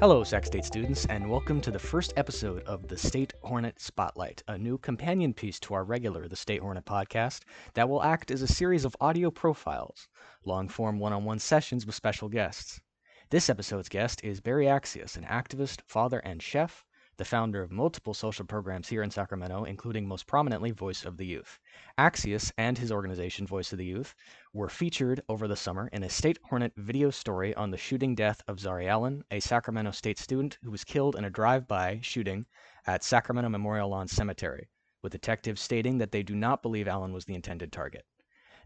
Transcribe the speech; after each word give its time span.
Hello, 0.00 0.24
Sac 0.24 0.46
State 0.46 0.64
students, 0.64 1.04
and 1.10 1.28
welcome 1.28 1.60
to 1.60 1.70
the 1.70 1.78
first 1.78 2.14
episode 2.16 2.62
of 2.62 2.88
the 2.88 2.96
State 2.96 3.34
Hornet 3.42 3.78
Spotlight, 3.78 4.42
a 4.48 4.56
new 4.56 4.78
companion 4.78 5.34
piece 5.34 5.60
to 5.60 5.74
our 5.74 5.84
regular 5.84 6.26
The 6.26 6.36
State 6.36 6.62
Hornet 6.62 6.86
podcast 6.86 7.42
that 7.74 7.86
will 7.86 8.02
act 8.02 8.30
as 8.30 8.40
a 8.40 8.46
series 8.46 8.86
of 8.86 8.96
audio 8.98 9.30
profiles, 9.30 10.08
long 10.46 10.70
form 10.70 10.98
one 10.98 11.12
on 11.12 11.24
one 11.24 11.38
sessions 11.38 11.84
with 11.84 11.94
special 11.94 12.30
guests. 12.30 12.80
This 13.28 13.50
episode's 13.50 13.90
guest 13.90 14.24
is 14.24 14.40
Berry 14.40 14.64
Accius, 14.64 15.18
an 15.18 15.24
activist, 15.24 15.82
father, 15.86 16.20
and 16.20 16.42
chef, 16.42 16.82
the 17.20 17.24
founder 17.26 17.60
of 17.60 17.70
multiple 17.70 18.14
social 18.14 18.46
programs 18.46 18.88
here 18.88 19.02
in 19.02 19.10
Sacramento, 19.10 19.64
including 19.64 20.08
most 20.08 20.26
prominently 20.26 20.70
Voice 20.70 21.04
of 21.04 21.18
the 21.18 21.26
Youth. 21.26 21.60
Accius 21.98 22.50
and 22.56 22.78
his 22.78 22.90
organization, 22.90 23.46
Voice 23.46 23.72
of 23.72 23.78
the 23.78 23.84
Youth, 23.84 24.14
were 24.54 24.70
featured 24.70 25.20
over 25.28 25.46
the 25.46 25.54
summer 25.54 25.90
in 25.92 26.02
a 26.02 26.08
State 26.08 26.38
Hornet 26.44 26.72
video 26.78 27.10
story 27.10 27.54
on 27.56 27.70
the 27.70 27.76
shooting 27.76 28.14
death 28.14 28.40
of 28.48 28.56
Zarrie 28.56 28.88
Allen, 28.88 29.22
a 29.30 29.38
Sacramento 29.38 29.90
State 29.90 30.18
student 30.18 30.56
who 30.62 30.70
was 30.70 30.82
killed 30.82 31.14
in 31.14 31.26
a 31.26 31.28
drive 31.28 31.68
by 31.68 32.00
shooting 32.00 32.46
at 32.86 33.04
Sacramento 33.04 33.50
Memorial 33.50 33.90
Lawn 33.90 34.08
Cemetery, 34.08 34.70
with 35.02 35.12
detectives 35.12 35.60
stating 35.60 35.98
that 35.98 36.12
they 36.12 36.22
do 36.22 36.34
not 36.34 36.62
believe 36.62 36.88
Allen 36.88 37.12
was 37.12 37.26
the 37.26 37.34
intended 37.34 37.70
target. 37.70 38.06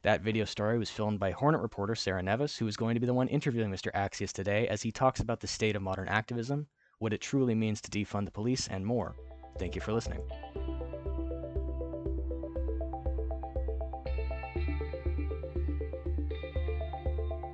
That 0.03 0.23
video 0.23 0.45
story 0.45 0.79
was 0.79 0.91
filmed 0.91 1.19
by 1.19 1.33
Hornet 1.33 1.61
reporter 1.61 1.97
Sara 1.97 2.23
Nevis, 2.23 2.57
who 2.57 2.69
is 2.69 2.77
going 2.77 2.95
to 2.95 3.01
be 3.01 3.07
the 3.09 3.15
one 3.15 3.27
interviewing 3.27 3.73
Mr. 3.73 3.91
Accius 3.97 4.33
today 4.33 4.69
as 4.69 4.83
he 4.83 4.93
talks 4.93 5.19
about 5.19 5.41
the 5.41 5.49
state 5.49 5.75
of 5.75 5.83
modern 5.83 6.07
activism 6.07 6.69
what 7.05 7.13
it 7.13 7.21
truly 7.21 7.55
means 7.55 7.81
to 7.83 7.91
defund 7.91 8.25
the 8.25 8.33
police, 8.33 8.67
and 8.69 8.85
more. 8.85 9.15
Thank 9.59 9.75
you 9.77 9.81
for 9.83 9.93
listening. 9.93 10.21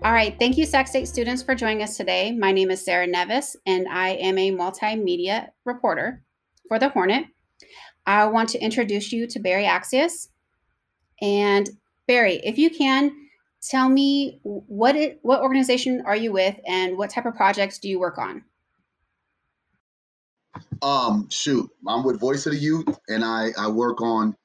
All 0.02 0.12
right, 0.12 0.34
thank 0.38 0.56
you, 0.56 0.64
Sac 0.64 0.88
State 0.88 1.08
students, 1.08 1.42
for 1.42 1.54
joining 1.54 1.82
us 1.82 1.96
today. 1.98 2.32
My 2.32 2.52
name 2.52 2.70
is 2.70 2.82
Sara 2.82 3.06
Nevis, 3.06 3.54
and 3.66 3.86
I 3.88 4.10
am 4.10 4.38
a 4.38 4.50
multimedia 4.50 5.48
reporter 5.66 6.22
for 6.68 6.78
the 6.78 6.88
Hornet. 6.88 7.26
I 8.06 8.24
want 8.26 8.48
to 8.50 8.58
introduce 8.58 9.12
you 9.12 9.26
to 9.26 9.40
Berry 9.40 9.64
Accius. 9.64 10.28
And 11.20 11.68
Berry, 12.06 12.36
if 12.36 12.56
you 12.56 12.70
can, 12.70 13.12
tell 13.62 13.88
me 13.88 14.40
what 14.42 14.96
it, 14.96 15.18
what 15.22 15.42
organization 15.42 16.02
are 16.06 16.16
you 16.16 16.32
with, 16.32 16.56
and 16.66 16.96
what 16.96 17.10
type 17.10 17.26
of 17.26 17.34
projects 17.34 17.78
do 17.78 17.88
you 17.88 18.00
work 18.00 18.16
on? 18.16 18.44
Um, 20.82 21.28
shoot, 21.30 21.70
I'm 21.86 22.04
with 22.04 22.20
Voice 22.20 22.46
of 22.46 22.52
the 22.52 22.58
Youth, 22.58 22.98
and 23.08 23.24
I 23.24 23.50
I 23.58 23.68
work 23.68 24.00
on 24.00 24.36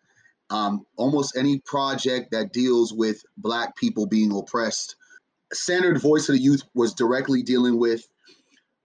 um, 0.50 0.86
almost 0.98 1.38
any 1.38 1.60
project 1.60 2.32
that 2.32 2.54
deals 2.54 2.94
with 2.94 3.24
Black 3.38 3.76
people 3.76 4.06
being 4.06 4.36
oppressed. 4.36 4.96
Standard 5.54 6.02
Voice 6.02 6.28
of 6.30 6.36
the 6.36 6.42
Youth 6.42 6.64
was 6.74 6.94
directly 6.94 7.42
dealing 7.42 7.80
with. 7.80 8.08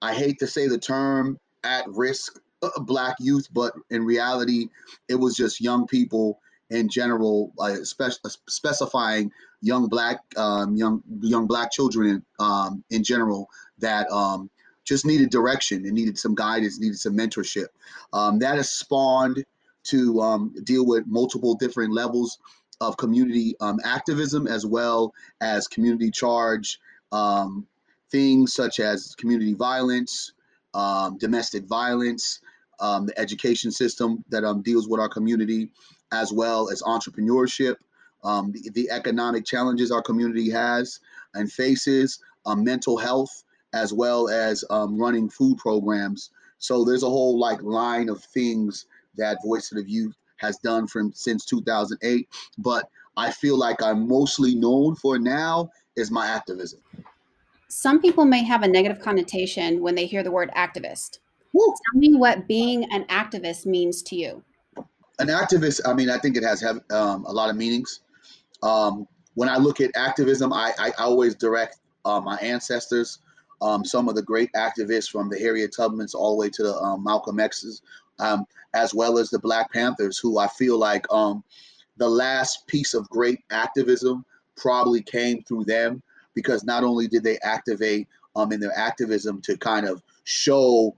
I 0.03 0.15
hate 0.15 0.39
to 0.39 0.47
say 0.47 0.69
the 0.69 0.79
term 0.79 1.39
at 1.65 1.84
risk 1.89 2.39
uh, 2.62 2.81
Black 2.81 3.17
youth, 3.20 3.48
but 3.53 3.75
in 3.91 4.05
reality, 4.05 4.69
it 5.09 5.17
was 5.17 5.37
just 5.37 5.61
young 5.61 5.87
people 5.87 6.41
in 6.70 6.89
general, 6.89 7.53
uh, 7.59 7.83
spec- 7.83 8.12
specifying 8.48 9.31
young 9.61 9.89
black 9.89 10.20
um, 10.37 10.77
young 10.77 11.03
young 11.20 11.47
black 11.47 11.70
children 11.70 12.25
um, 12.39 12.83
in 12.91 13.03
general 13.03 13.48
that 13.79 14.09
um, 14.11 14.48
just 14.84 15.06
needed 15.06 15.31
direction 15.31 15.84
and 15.84 15.92
needed 15.92 16.19
some 16.19 16.34
guidance, 16.34 16.81
needed 16.81 16.98
some 16.98 17.17
mentorship. 17.17 17.67
Um, 18.12 18.39
that 18.41 18.56
has 18.56 18.70
spawned 18.70 19.45
to 19.84 20.20
um, 20.20 20.55
deal 20.64 20.86
with 20.86 21.06
multiple 21.06 21.55
different 21.55 21.92
levels 21.92 22.39
of 22.81 22.97
community 22.97 23.55
um, 23.61 23.78
activism 23.84 24.47
as 24.47 24.64
well 24.67 25.12
as 25.41 25.69
community 25.69 26.11
charge 26.11 26.78
um, 27.12 27.67
things 28.11 28.55
such 28.55 28.81
as 28.81 29.14
community 29.17 29.55
violence, 29.55 30.33
um, 30.75 31.19
domestic 31.19 31.64
violence, 31.64 32.41
um, 32.80 33.07
the 33.07 33.18
education 33.18 33.70
system 33.70 34.24
that 34.30 34.42
deals 34.64 34.89
with 34.89 35.01
our 35.01 35.08
community, 35.08 35.70
as 36.12 36.33
well 36.33 36.70
as 36.70 36.83
entrepreneurship. 36.83 37.77
The, 38.23 38.70
the, 38.74 38.91
economic 38.91 39.45
challenges 39.45 39.91
our 39.91 40.02
community 40.02 40.51
has 40.51 41.01
and 41.35 41.51
faces, 41.51 42.20
mental 42.47 42.97
health, 42.97 43.45
as 43.73 43.92
well 43.92 44.29
as 44.29 44.64
um, 44.70 44.98
running 44.98 45.29
food 45.29 45.58
programs. 45.58 46.31
So 46.58 46.85
there's 46.85 47.03
a 47.03 47.08
whole 47.08 47.39
like 47.39 47.63
line 47.63 48.08
of 48.08 48.23
things 48.23 48.86
that 49.17 49.39
Voice 49.45 49.70
of 49.73 49.79
the 49.79 49.91
Youth 49.91 50.17
has 50.36 50.58
done 50.58 50.86
from 50.86 51.13
since 51.13 51.45
2008. 51.45 52.29
But 52.59 52.89
I 53.17 53.30
feel 53.30 53.59
like 53.59 53.83
I'm 53.83 54.09
mostly 54.09 54.55
known 54.55 54.95
for 54.97 55.19
now 55.19 55.70
is 55.97 56.11
my 56.11 56.27
activism. 56.27 56.80
Some 57.69 58.01
people 58.01 58.25
may 58.25 58.42
have 58.45 58.63
a 58.63 58.69
negative 58.69 59.01
connotation 59.01 59.80
when 59.80 59.95
they 59.95 60.07
hear 60.07 60.23
the 60.23 60.30
word 60.30 60.51
activist. 60.57 61.19
Woo. 61.53 61.67
Tell 61.67 62.01
me 62.01 62.14
what 62.14 62.48
being 62.48 62.85
an 62.92 63.05
activist 63.05 63.67
means 63.67 64.03
to 64.03 64.17
you. 64.17 64.42
An 65.19 65.29
activist, 65.29 65.80
I 65.86 65.92
mean, 65.92 66.09
I 66.09 66.19
think 66.19 66.36
it 66.36 66.42
has 66.42 66.61
have, 66.63 66.80
um, 66.91 67.25
a 67.27 67.33
lot 67.33 67.51
of 67.51 67.57
meanings. 67.57 68.01
Um, 68.63 69.07
when 69.35 69.48
I 69.48 69.57
look 69.57 69.80
at 69.80 69.91
activism, 69.95 70.53
I, 70.53 70.73
I 70.79 70.91
always 70.98 71.35
direct 71.35 71.77
uh, 72.05 72.20
my 72.20 72.36
ancestors 72.39 73.19
um, 73.63 73.85
some 73.85 74.09
of 74.09 74.15
the 74.15 74.23
great 74.23 74.51
activists 74.53 75.11
from 75.11 75.29
the 75.29 75.39
Harriet 75.39 75.75
Tubmans 75.77 76.15
all 76.15 76.37
the 76.37 76.41
way 76.41 76.51
to 76.51 76.63
the 76.63 76.75
um, 76.77 77.05
Malcolm 77.05 77.41
X's, 77.41 77.83
um, 78.19 78.45
as 78.75 78.95
well 78.95 79.19
as 79.19 79.31
the 79.31 79.39
Black 79.39 79.73
Panthers, 79.73 80.19
who 80.19 80.39
I 80.39 80.48
feel 80.48 80.79
like 80.79 81.11
um, 81.13 81.45
the 81.97 82.09
last 82.09 82.67
piece 82.67 82.95
of 82.95 83.09
great 83.11 83.41
activism 83.51 84.25
probably 84.57 85.03
came 85.03 85.43
through 85.43 85.65
them 85.65 86.03
because 86.35 86.65
not 86.65 86.85
only 86.85 87.09
did 87.09 87.25
they 87.25 87.39
activate 87.41 88.09
um, 88.37 88.53
in 88.53 88.61
their 88.61 88.77
activism 88.77 89.41
to 89.43 89.57
kind 89.57 89.87
of 89.87 90.03
show 90.25 90.97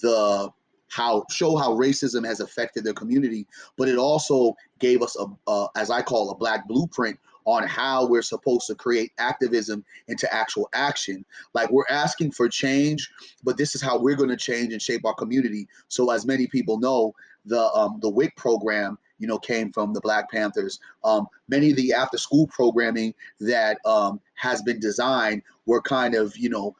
the 0.00 0.50
how 0.88 1.24
show 1.30 1.56
how 1.56 1.74
racism 1.74 2.26
has 2.26 2.40
affected 2.40 2.84
their 2.84 2.92
community, 2.92 3.46
but 3.78 3.88
it 3.88 3.96
also 3.96 4.54
gave 4.78 5.02
us 5.02 5.16
a, 5.18 5.26
a 5.50 5.68
as 5.76 5.90
I 5.90 6.02
call 6.02 6.30
a 6.30 6.34
black 6.34 6.68
blueprint 6.68 7.18
on 7.44 7.66
how 7.66 8.06
we're 8.06 8.22
supposed 8.22 8.66
to 8.66 8.74
create 8.74 9.12
activism 9.18 9.84
into 10.08 10.32
actual 10.32 10.68
action. 10.72 11.24
Like 11.54 11.70
we're 11.70 11.84
asking 11.90 12.32
for 12.32 12.48
change, 12.48 13.10
but 13.42 13.56
this 13.56 13.74
is 13.74 13.82
how 13.82 13.98
we're 13.98 14.16
going 14.16 14.30
to 14.30 14.36
change 14.36 14.72
and 14.72 14.82
shape 14.82 15.04
our 15.04 15.14
community. 15.14 15.68
So 15.88 16.10
as 16.10 16.26
many 16.26 16.46
people 16.46 16.78
know, 16.78 17.14
the 17.44 17.62
um, 17.72 17.98
the 18.00 18.08
WIC 18.08 18.36
program, 18.36 18.98
you 19.18 19.26
know, 19.26 19.38
came 19.38 19.72
from 19.72 19.92
the 19.92 20.00
Black 20.00 20.30
Panthers. 20.30 20.78
Um, 21.04 21.26
many 21.48 21.70
of 21.70 21.76
the 21.76 21.92
after 21.92 22.18
school 22.18 22.46
programming 22.46 23.14
that 23.40 23.78
um, 23.84 24.20
has 24.34 24.62
been 24.62 24.80
designed 24.80 25.42
were 25.66 25.82
kind 25.82 26.14
of, 26.14 26.36
you 26.36 26.48
know, 26.48 26.76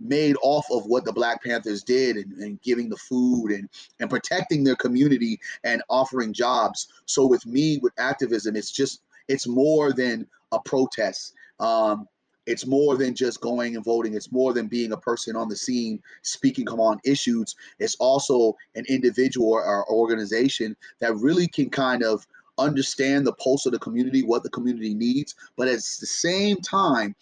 made 0.00 0.36
off 0.42 0.66
of 0.70 0.86
what 0.86 1.04
the 1.04 1.12
Black 1.12 1.42
Panthers 1.42 1.82
did 1.82 2.16
and, 2.16 2.32
and, 2.38 2.60
giving 2.62 2.88
the 2.88 2.96
food 2.96 3.50
and, 3.50 3.68
and 4.00 4.10
protecting 4.10 4.64
their 4.64 4.76
community 4.76 5.38
and 5.62 5.82
offering 5.88 6.32
jobs. 6.32 6.88
So 7.06 7.26
with 7.26 7.46
me, 7.46 7.78
with 7.78 7.92
activism, 7.98 8.56
it's 8.56 8.72
just 8.72 9.00
it's 9.28 9.46
more 9.46 9.92
than 9.92 10.26
a 10.52 10.60
protest. 10.60 11.34
Um, 11.60 12.08
it's 12.46 12.66
more 12.66 12.96
than 12.96 13.14
just 13.14 13.40
going 13.40 13.74
and 13.74 13.84
voting. 13.84 14.14
It's 14.14 14.30
more 14.30 14.52
than 14.52 14.66
being 14.66 14.92
a 14.92 14.98
person 14.98 15.34
on 15.34 15.48
the 15.48 15.56
scene 15.56 16.02
speaking 16.22 16.68
on 16.68 17.00
issues. 17.04 17.54
It's 17.78 17.96
also 17.96 18.54
an 18.74 18.84
individual 18.88 19.52
or 19.52 19.90
organization 19.90 20.76
that 21.00 21.16
really 21.16 21.48
can 21.48 21.70
kind 21.70 22.02
of 22.02 22.26
understand 22.58 23.26
the 23.26 23.32
pulse 23.32 23.66
of 23.66 23.72
the 23.72 23.78
community, 23.78 24.22
what 24.22 24.42
the 24.42 24.50
community 24.50 24.94
needs. 24.94 25.34
But 25.56 25.68
at 25.68 25.76
the 25.76 26.06
same 26.06 26.58
time, 26.58 27.16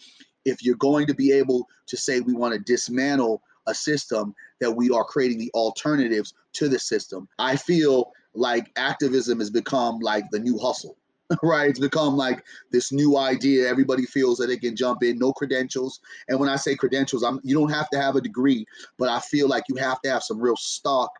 if 0.44 0.62
you're 0.62 0.74
going 0.76 1.06
to 1.06 1.14
be 1.14 1.32
able 1.32 1.68
to 1.86 1.96
say 1.96 2.20
we 2.20 2.34
want 2.34 2.54
to 2.54 2.60
dismantle 2.60 3.42
a 3.68 3.74
system, 3.74 4.34
that 4.60 4.72
we 4.72 4.90
are 4.90 5.04
creating 5.04 5.38
the 5.38 5.50
alternatives 5.54 6.34
to 6.54 6.68
the 6.68 6.78
system. 6.78 7.28
I 7.38 7.56
feel 7.56 8.12
like 8.34 8.72
activism 8.76 9.38
has 9.38 9.50
become 9.50 10.00
like 10.00 10.24
the 10.30 10.40
new 10.40 10.58
hustle. 10.58 10.96
right? 11.42 11.70
It's 11.70 11.78
become 11.78 12.16
like 12.16 12.44
this 12.70 12.92
new 12.92 13.16
idea. 13.16 13.68
Everybody 13.68 14.04
feels 14.04 14.38
that 14.38 14.46
they 14.46 14.56
can 14.56 14.76
jump 14.76 15.02
in, 15.02 15.18
no 15.18 15.32
credentials. 15.32 16.00
And 16.28 16.38
when 16.38 16.48
I 16.48 16.56
say 16.56 16.74
credentials, 16.74 17.22
I'm 17.22 17.40
you 17.42 17.54
don't 17.58 17.70
have 17.70 17.88
to 17.90 18.00
have 18.00 18.16
a 18.16 18.20
degree, 18.20 18.66
but 18.98 19.08
I 19.08 19.20
feel 19.20 19.48
like 19.48 19.64
you 19.68 19.76
have 19.76 20.00
to 20.02 20.10
have 20.10 20.22
some 20.22 20.40
real 20.40 20.56
stock 20.56 21.10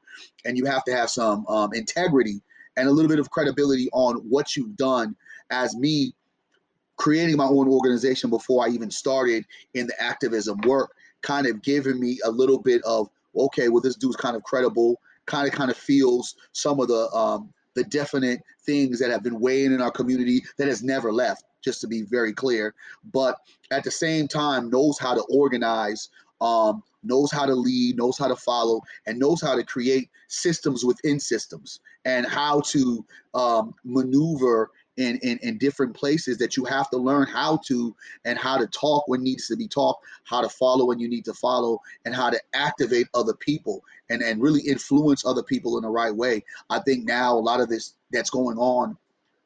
and 0.45 0.57
you 0.57 0.65
have 0.67 0.85
to 0.85 0.93
have 0.93 1.11
some 1.11 1.47
um, 1.47 1.73
integrity 1.73 2.41
and 2.77 2.89
a 2.89 2.91
little 2.91 3.09
bit 3.09 3.19
of 3.19 3.31
credibility 3.31 3.89
on 3.93 4.17
what 4.17 4.57
you've 4.57 4.77
done. 4.77 5.15
As 5.51 5.77
me 5.77 6.15
creating 6.97 7.37
my 7.37 7.45
own 7.45 7.69
organization 7.69 8.31
before 8.31 8.65
I 8.65 8.71
even 8.71 8.91
started 8.91 9.45
in 9.75 9.87
the 9.87 10.03
activism 10.03 10.59
work, 10.67 10.93
kind 11.23 11.47
of 11.47 11.63
giving 11.63 12.01
me 12.01 12.19
a 12.25 12.31
little 12.31 12.59
bit 12.59 12.83
of 12.85 13.09
okay, 13.37 13.69
well, 13.69 13.81
this 13.81 13.97
dude's 13.97 14.17
kind 14.17 14.37
of 14.37 14.43
credible. 14.43 15.01
Kind 15.27 15.47
of, 15.47 15.55
kind 15.55 15.71
of 15.71 15.77
feels 15.77 16.35
some 16.51 16.81
of 16.81 16.89
the 16.89 17.09
um, 17.15 17.53
the 17.75 17.85
definite 17.85 18.43
things 18.65 18.99
that 18.99 19.11
have 19.11 19.23
been 19.23 19.41
weighing 19.41 19.73
in 19.73 19.81
our 19.81 19.91
community 19.91 20.43
that 20.59 20.69
has 20.69 20.83
never 20.83 21.13
left, 21.13 21.45
just 21.63 21.81
to 21.81 21.87
be 21.87 22.03
very 22.03 22.33
clear. 22.33 22.75
But 23.13 23.37
at 23.71 23.85
the 23.85 23.91
same 23.91 24.29
time, 24.29 24.71
knows 24.71 24.99
how 24.99 25.15
to 25.15 25.23
organize, 25.31 26.09
um, 26.41 26.83
knows 27.03 27.33
how 27.33 27.47
to 27.47 27.55
lead, 27.55 27.97
knows 27.97 28.19
how 28.19 28.29
to 28.29 28.37
follow, 28.37 28.83
and 29.07 29.19
knows 29.19 29.41
how 29.41 29.55
to 29.57 29.65
create 29.65 30.11
systems 30.29 30.85
within 30.85 31.21
systems 31.21 31.81
and 32.05 32.27
how 32.27 32.61
to 32.61 33.05
um, 33.35 33.75
maneuver 33.85 34.71
in, 34.97 35.19
in 35.23 35.39
in 35.39 35.59
different 35.59 35.95
places 35.95 36.37
that 36.39 36.57
you 36.57 36.65
have 36.65 36.91
to 36.91 36.97
learn 36.97 37.27
how 37.27 37.57
to 37.67 37.95
and 38.25 38.39
how 38.39 38.59
to 38.59 38.67
talk 38.67 39.09
when 39.09 39.23
needs 39.23 39.47
to 39.49 39.57
be 39.57 39.67
talked, 39.67 40.05
how 40.25 40.41
to 40.41 40.49
follow 40.49 40.85
when 40.85 40.99
you 40.99 41.09
need 41.09 41.25
to 41.25 41.35
follow, 41.35 41.81
and 42.05 42.15
how 42.15 42.29
to 42.31 42.41
activate 42.55 43.07
other 43.15 43.35
people 43.35 43.83
and 44.11 44.23
and 44.23 44.43
really 44.43 44.61
influence 44.61 45.25
other 45.25 45.43
people 45.43 45.79
in 45.79 45.83
the 45.83 45.89
right 45.89 46.15
way. 46.15 46.45
I 46.71 46.81
think 46.81 47.05
now 47.05 47.35
a 47.35 47.41
lot 47.41 47.61
of 47.61 47.69
this 47.69 47.95
that's 48.11 48.31
going 48.31 48.59
on 48.59 48.97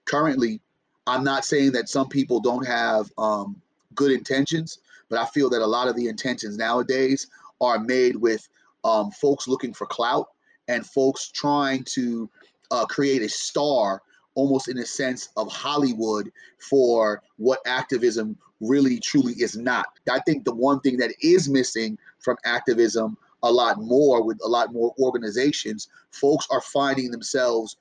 currently. 0.04 0.60
I'm 1.06 1.22
not 1.22 1.44
saying 1.44 1.72
that 1.72 1.88
some 1.88 2.08
people 2.08 2.40
don't 2.40 2.66
have 2.66 3.12
um, 3.16 3.60
good 3.94 4.10
intentions, 4.10 4.80
but 5.08 5.20
I 5.20 5.26
feel 5.26 5.48
that 5.50 5.62
a 5.62 5.66
lot 5.66 5.86
of 5.86 5.94
the 5.94 6.08
intentions 6.08 6.56
nowadays 6.56 7.28
are 7.60 7.78
made 7.78 8.16
with 8.16 8.48
um, 8.84 9.12
folks 9.12 9.46
looking 9.46 9.72
for 9.72 9.86
clout 9.86 10.28
and 10.66 10.84
folks 10.84 11.28
trying 11.28 11.84
to 11.84 12.28
uh, 12.72 12.86
create 12.86 13.22
a 13.22 13.28
star 13.28 14.02
almost 14.36 14.68
in 14.68 14.78
a 14.78 14.86
sense 14.86 15.30
of 15.36 15.50
Hollywood 15.50 16.30
for 16.58 17.22
what 17.36 17.58
activism 17.66 18.36
really 18.60 19.00
truly 19.00 19.34
is 19.34 19.56
not. 19.56 19.86
I 20.10 20.20
think 20.20 20.44
the 20.44 20.54
one 20.54 20.80
thing 20.80 20.96
that 20.98 21.12
is 21.20 21.48
missing 21.48 21.98
from 22.20 22.36
activism 22.44 23.16
a 23.42 23.50
lot 23.50 23.78
more 23.78 24.22
with 24.22 24.38
a 24.44 24.48
lot 24.48 24.72
more 24.72 24.94
organizations, 24.98 25.88
folks 26.10 26.46
are 26.50 26.60
finding 26.60 27.10
themselves 27.10 27.76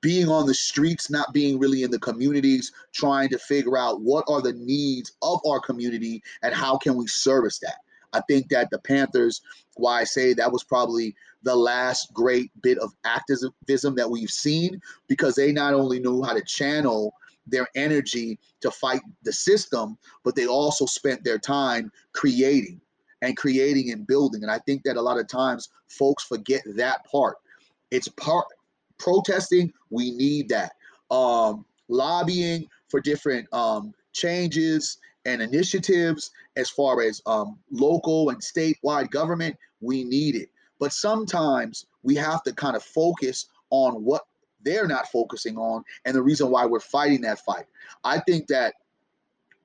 being 0.00 0.28
on 0.28 0.46
the 0.46 0.54
streets, 0.54 1.08
not 1.08 1.32
being 1.32 1.58
really 1.58 1.82
in 1.82 1.90
the 1.90 1.98
communities, 1.98 2.72
trying 2.92 3.30
to 3.30 3.38
figure 3.38 3.78
out 3.78 4.02
what 4.02 4.24
are 4.28 4.42
the 4.42 4.52
needs 4.52 5.12
of 5.22 5.40
our 5.46 5.58
community 5.60 6.22
and 6.42 6.54
how 6.54 6.76
can 6.76 6.94
we 6.94 7.06
service 7.06 7.58
that. 7.58 7.76
I 8.14 8.20
think 8.28 8.48
that 8.48 8.70
the 8.70 8.78
Panthers, 8.78 9.42
why 9.76 10.00
I 10.00 10.04
say 10.04 10.32
that 10.34 10.52
was 10.52 10.64
probably 10.64 11.14
the 11.42 11.54
last 11.54 12.12
great 12.14 12.50
bit 12.62 12.78
of 12.78 12.92
activism 13.04 13.94
that 13.96 14.10
we've 14.10 14.30
seen, 14.30 14.80
because 15.08 15.34
they 15.34 15.52
not 15.52 15.74
only 15.74 16.00
knew 16.00 16.22
how 16.22 16.32
to 16.32 16.42
channel 16.44 17.14
their 17.46 17.66
energy 17.74 18.38
to 18.60 18.70
fight 18.70 19.02
the 19.24 19.32
system, 19.32 19.98
but 20.22 20.34
they 20.34 20.46
also 20.46 20.86
spent 20.86 21.22
their 21.24 21.38
time 21.38 21.92
creating 22.12 22.80
and 23.20 23.36
creating 23.36 23.90
and 23.90 24.06
building. 24.06 24.42
And 24.42 24.50
I 24.50 24.58
think 24.60 24.82
that 24.84 24.96
a 24.96 25.02
lot 25.02 25.18
of 25.18 25.28
times 25.28 25.68
folks 25.88 26.24
forget 26.24 26.62
that 26.76 27.04
part. 27.04 27.36
It's 27.90 28.08
part 28.08 28.46
protesting, 28.98 29.72
we 29.90 30.12
need 30.12 30.48
that. 30.48 30.72
Um, 31.10 31.64
lobbying 31.88 32.66
for 32.88 33.00
different 33.00 33.52
um, 33.52 33.92
changes 34.12 34.98
and 35.24 35.40
initiatives 35.42 36.30
as 36.56 36.70
far 36.70 37.02
as 37.02 37.22
um, 37.26 37.58
local 37.70 38.30
and 38.30 38.40
statewide 38.40 39.10
government, 39.10 39.56
we 39.80 40.04
need 40.04 40.34
it. 40.34 40.50
But 40.78 40.92
sometimes 40.92 41.86
we 42.02 42.14
have 42.16 42.42
to 42.44 42.52
kind 42.52 42.76
of 42.76 42.82
focus 42.82 43.46
on 43.70 44.04
what 44.04 44.22
they're 44.62 44.86
not 44.86 45.08
focusing 45.08 45.56
on 45.56 45.84
and 46.04 46.14
the 46.14 46.22
reason 46.22 46.50
why 46.50 46.66
we're 46.66 46.80
fighting 46.80 47.22
that 47.22 47.38
fight. 47.40 47.66
I 48.02 48.20
think 48.20 48.46
that 48.48 48.74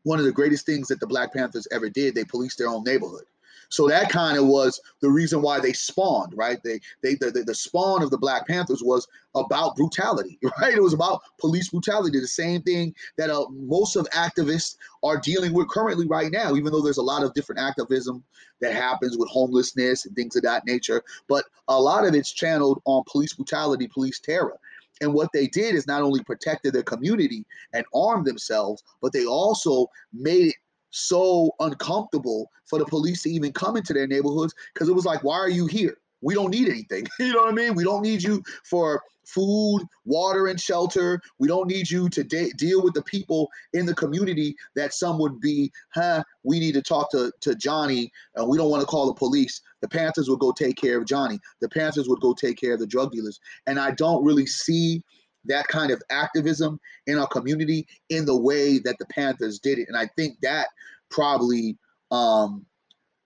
one 0.03 0.19
of 0.19 0.25
the 0.25 0.31
greatest 0.31 0.65
things 0.65 0.87
that 0.87 0.99
the 0.99 1.07
Black 1.07 1.33
Panthers 1.33 1.67
ever 1.71 1.89
did, 1.89 2.15
they 2.15 2.23
policed 2.23 2.57
their 2.57 2.69
own 2.69 2.83
neighborhood. 2.83 3.25
So 3.69 3.87
that 3.87 4.09
kind 4.09 4.37
of 4.37 4.47
was 4.47 4.81
the 4.99 5.09
reason 5.09 5.41
why 5.41 5.59
they 5.59 5.73
spawned, 5.73 6.33
right? 6.35 6.61
They 6.63 6.79
they 7.01 7.15
the, 7.15 7.31
the, 7.31 7.43
the 7.43 7.55
spawn 7.55 8.01
of 8.01 8.09
the 8.09 8.17
Black 8.17 8.47
Panthers 8.47 8.83
was 8.83 9.07
about 9.35 9.75
brutality, 9.75 10.39
right? 10.61 10.73
It 10.73 10.83
was 10.83 10.93
about 10.93 11.21
police 11.39 11.69
brutality, 11.69 12.19
the 12.19 12.27
same 12.27 12.61
thing 12.63 12.93
that 13.17 13.29
uh, 13.29 13.45
most 13.49 13.95
of 13.95 14.09
activists 14.09 14.75
are 15.03 15.17
dealing 15.17 15.53
with 15.53 15.69
currently 15.69 16.07
right 16.07 16.31
now, 16.31 16.55
even 16.55 16.71
though 16.71 16.81
there's 16.81 16.97
a 16.97 17.03
lot 17.03 17.23
of 17.23 17.33
different 17.33 17.61
activism 17.61 18.23
that 18.59 18.73
happens 18.73 19.17
with 19.17 19.29
homelessness 19.29 20.05
and 20.05 20.15
things 20.15 20.35
of 20.35 20.43
that 20.43 20.65
nature. 20.65 21.03
But 21.27 21.45
a 21.67 21.79
lot 21.79 22.05
of 22.05 22.15
it's 22.15 22.31
channeled 22.31 22.81
on 22.85 23.03
police 23.07 23.33
brutality, 23.33 23.87
police 23.87 24.19
terror. 24.19 24.59
And 25.01 25.13
what 25.13 25.31
they 25.33 25.47
did 25.47 25.75
is 25.75 25.87
not 25.87 26.01
only 26.01 26.21
protected 26.23 26.73
their 26.73 26.83
community 26.83 27.45
and 27.73 27.85
armed 27.93 28.25
themselves, 28.25 28.83
but 29.01 29.13
they 29.13 29.25
also 29.25 29.87
made 30.11 30.47
it 30.47 30.55
so 30.91 31.51
uncomfortable 31.59 32.49
for 32.65 32.79
the 32.79 32.85
police 32.85 33.23
to 33.23 33.29
even 33.29 33.51
come 33.51 33.77
into 33.77 33.93
their 33.93 34.07
neighborhoods 34.07 34.53
because 34.73 34.89
it 34.89 34.95
was 34.95 35.05
like, 35.05 35.23
why 35.23 35.37
are 35.37 35.49
you 35.49 35.67
here? 35.67 35.97
We 36.21 36.33
don't 36.33 36.51
need 36.51 36.67
anything. 36.67 37.07
you 37.19 37.33
know 37.33 37.41
what 37.41 37.49
I 37.49 37.53
mean? 37.53 37.75
We 37.75 37.83
don't 37.83 38.01
need 38.01 38.21
you 38.21 38.43
for 38.63 39.01
food, 39.25 39.81
water, 40.05 40.47
and 40.47 40.59
shelter. 40.59 41.21
We 41.37 41.47
don't 41.47 41.67
need 41.67 41.89
you 41.89 42.09
to 42.09 42.23
de- 42.23 42.51
deal 42.53 42.81
with 42.83 42.93
the 42.93 43.03
people 43.03 43.49
in 43.73 43.85
the 43.85 43.93
community 43.93 44.55
that 44.75 44.93
some 44.93 45.19
would 45.19 45.39
be, 45.39 45.71
huh, 45.93 46.23
we 46.43 46.59
need 46.59 46.73
to 46.73 46.81
talk 46.81 47.11
to, 47.11 47.31
to 47.41 47.55
Johnny 47.55 48.11
and 48.35 48.49
we 48.49 48.57
don't 48.57 48.71
want 48.71 48.81
to 48.81 48.87
call 48.87 49.05
the 49.05 49.13
police. 49.13 49.61
The 49.81 49.87
Panthers 49.87 50.29
would 50.29 50.39
go 50.39 50.51
take 50.51 50.77
care 50.77 50.97
of 50.97 51.05
Johnny. 51.05 51.39
The 51.61 51.69
Panthers 51.69 52.09
would 52.09 52.21
go 52.21 52.33
take 52.33 52.59
care 52.59 52.73
of 52.73 52.79
the 52.79 52.87
drug 52.87 53.11
dealers. 53.11 53.39
And 53.67 53.79
I 53.79 53.91
don't 53.91 54.23
really 54.25 54.45
see 54.45 55.03
that 55.45 55.67
kind 55.67 55.91
of 55.91 56.01
activism 56.09 56.79
in 57.07 57.17
our 57.17 57.27
community 57.27 57.87
in 58.09 58.25
the 58.25 58.35
way 58.35 58.79
that 58.79 58.97
the 58.99 59.05
Panthers 59.05 59.59
did 59.59 59.79
it. 59.79 59.87
And 59.87 59.97
I 59.97 60.07
think 60.15 60.39
that 60.41 60.67
probably 61.09 61.77
um, 62.11 62.65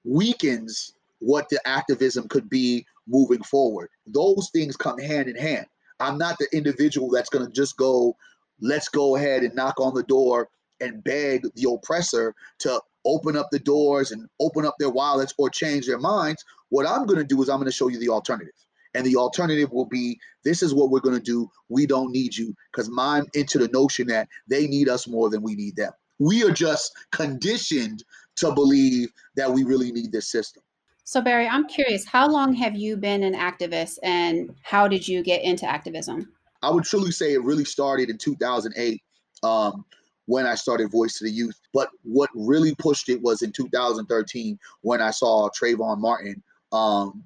weakens 0.04 0.94
what 1.20 1.50
the 1.50 1.60
activism 1.66 2.28
could 2.28 2.50
be 2.50 2.86
moving 3.08 3.44
forward. 3.44 3.90
Those 4.08 4.50
things 4.52 4.76
come 4.76 5.00
hand 5.00 5.28
in 5.28 5.36
hand. 5.36 5.66
I'm 6.00 6.18
not 6.18 6.38
the 6.38 6.48
individual 6.54 7.10
that's 7.10 7.30
going 7.30 7.46
to 7.46 7.52
just 7.52 7.78
go, 7.78 8.16
let's 8.62 8.90
go 8.90 9.16
ahead 9.16 9.44
and 9.44 9.56
knock 9.56 9.80
on 9.80 9.94
the 9.94 10.04
door 10.04 10.50
and 10.82 11.04
beg 11.04 11.44
the 11.56 11.70
oppressor 11.70 12.36
to 12.60 12.82
open 13.06 13.36
up 13.36 13.50
the 13.52 13.60
doors 13.60 14.12
and 14.12 14.28
open 14.40 14.66
up 14.66 14.76
their 14.80 14.90
wallets 14.90 15.34
or 15.38 15.50
change 15.50 15.86
their 15.86 16.00
minds. 16.00 16.44
What 16.70 16.88
I'm 16.88 17.06
going 17.06 17.20
to 17.20 17.26
do 17.26 17.42
is 17.42 17.50
I'm 17.50 17.58
going 17.58 17.66
to 17.66 17.72
show 17.72 17.88
you 17.88 18.00
the 18.00 18.10
alternative. 18.10 18.54
And 18.96 19.06
the 19.06 19.16
alternative 19.16 19.72
will 19.72 19.86
be 19.86 20.20
this 20.44 20.62
is 20.62 20.74
what 20.74 20.90
we're 20.90 21.00
going 21.00 21.18
to 21.18 21.22
do. 21.22 21.50
We 21.70 21.86
don't 21.86 22.12
need 22.12 22.36
you 22.36 22.54
because 22.72 22.90
I'm 22.98 23.26
into 23.34 23.58
the 23.58 23.68
notion 23.70 24.08
that 24.08 24.28
they 24.48 24.68
need 24.68 24.90
us 24.90 25.08
more 25.08 25.30
than 25.30 25.42
we 25.42 25.56
need 25.56 25.76
them. 25.76 25.92
We 26.20 26.44
are 26.44 26.52
just 26.52 26.94
conditioned 27.12 28.04
to 28.38 28.54
believe 28.54 29.10
that 29.36 29.52
we 29.52 29.64
really 29.64 29.92
need 29.92 30.12
this 30.12 30.32
system. 30.32 30.64
So, 31.06 31.22
Berry, 31.22 31.48
I'm 31.48 31.68
curious, 31.68 32.06
how 32.06 32.30
long 32.30 32.54
have 32.54 32.76
you 32.76 32.96
been 32.96 33.24
an 33.24 33.34
activist 33.34 33.98
and 34.04 34.56
how 34.64 34.88
did 34.88 35.08
you 35.08 35.22
get 35.22 35.44
into 35.44 35.66
activism? 35.66 36.32
I 36.62 36.70
would 36.70 36.86
truly 36.86 37.12
say 37.12 37.34
it 37.34 37.44
really 37.44 37.66
started 37.66 38.10
in 38.10 38.18
2008 38.18 39.02
um, 39.44 39.86
when 40.28 40.46
I 40.46 40.56
started 40.56 40.92
Voice 40.92 41.18
to 41.18 41.26
the 41.26 41.32
Youth. 41.32 41.60
But 41.74 41.90
what 42.04 42.30
really 42.34 42.74
pushed 42.76 43.10
it 43.10 43.22
was 43.22 43.42
in 43.42 43.52
2013 43.52 44.58
when 44.82 45.02
I 45.02 45.12
saw 45.12 45.50
Trayvon 45.50 46.00
Martin 46.00 46.42
um, 46.72 47.24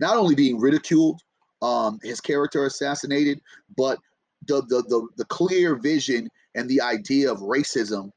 not 0.00 0.16
only 0.16 0.34
being 0.34 0.58
ridiculed, 0.58 1.20
um, 1.62 1.98
his 2.02 2.20
character 2.20 2.66
assassinated, 2.66 3.40
but 3.76 3.98
the, 4.46 4.62
the 4.62 4.82
the 4.88 5.06
the 5.16 5.24
clear 5.26 5.74
vision 5.76 6.28
and 6.54 6.68
the 6.68 6.80
idea 6.80 7.30
of 7.30 7.38
racism 7.40 8.10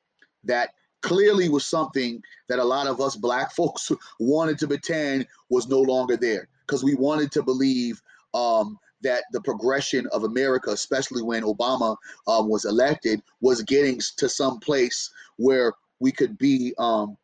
that 0.43 0.69
clearly 1.01 1.50
was 1.50 1.65
something 1.65 2.21
that 2.47 2.59
a 2.59 2.63
lot 2.63 2.88
of 2.88 3.01
us 3.01 3.15
black 3.15 3.51
folks 3.55 3.91
wanted 4.19 4.57
to 4.59 4.67
pretend 4.67 5.27
was 5.50 5.67
no 5.67 5.79
longer 5.79 6.17
there. 6.17 6.47
Because 6.65 6.83
we 6.83 6.95
wanted 6.95 7.31
to 7.33 7.43
believe 7.43 8.01
um, 8.33 8.77
that 9.01 9.23
the 9.31 9.41
progression 9.41 10.07
of 10.13 10.23
America, 10.23 10.71
especially 10.71 11.21
when 11.21 11.43
Obama 11.43 11.97
um, 12.27 12.47
was 12.47 12.65
elected, 12.65 13.21
was 13.41 13.61
getting 13.63 14.00
to 14.17 14.29
some 14.29 14.59
place 14.59 15.11
where 15.38 15.73
we 16.00 16.11
could 16.11 16.38
be 16.38 16.73
um, 16.77 17.17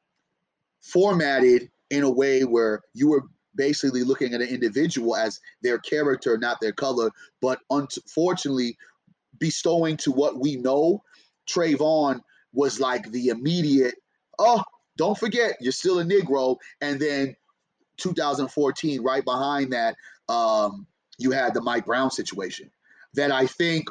formatted 0.82 1.70
in 1.92 2.04
a 2.04 2.10
way 2.10 2.44
where 2.44 2.82
you 2.94 3.10
were 3.10 3.24
basically 3.58 4.04
looking 4.04 4.34
at 4.34 4.42
an 4.42 4.48
individual 4.48 5.16
as 5.16 5.40
their 5.62 5.80
character, 5.80 6.38
not 6.38 6.62
their 6.62 6.72
color, 6.72 7.12
but 7.42 7.60
unfortunately 7.70 8.78
bestowing 9.40 9.98
to 9.98 10.12
what 10.12 10.40
we 10.40 10.56
know, 10.56 11.04
Trayvon 11.50 12.22
was 12.54 12.80
like 12.80 13.12
the 13.12 13.28
immediate, 13.28 13.96
oh, 14.40 14.64
don't 14.98 15.18
forget, 15.18 15.58
you're 15.60 15.72
still 15.72 16.00
a 16.00 16.04
Negro. 16.04 16.58
And 16.82 17.00
then 17.00 17.36
2014, 17.98 19.02
right 19.04 19.26
behind 19.26 19.74
that, 19.74 19.96
um, 20.30 20.88
you 21.18 21.32
had 21.32 21.54
the 21.54 21.62
Mike 21.62 21.86
Brown 21.86 22.12
situation 22.12 22.70
that 23.14 23.32
I 23.32 23.48
think 23.48 23.88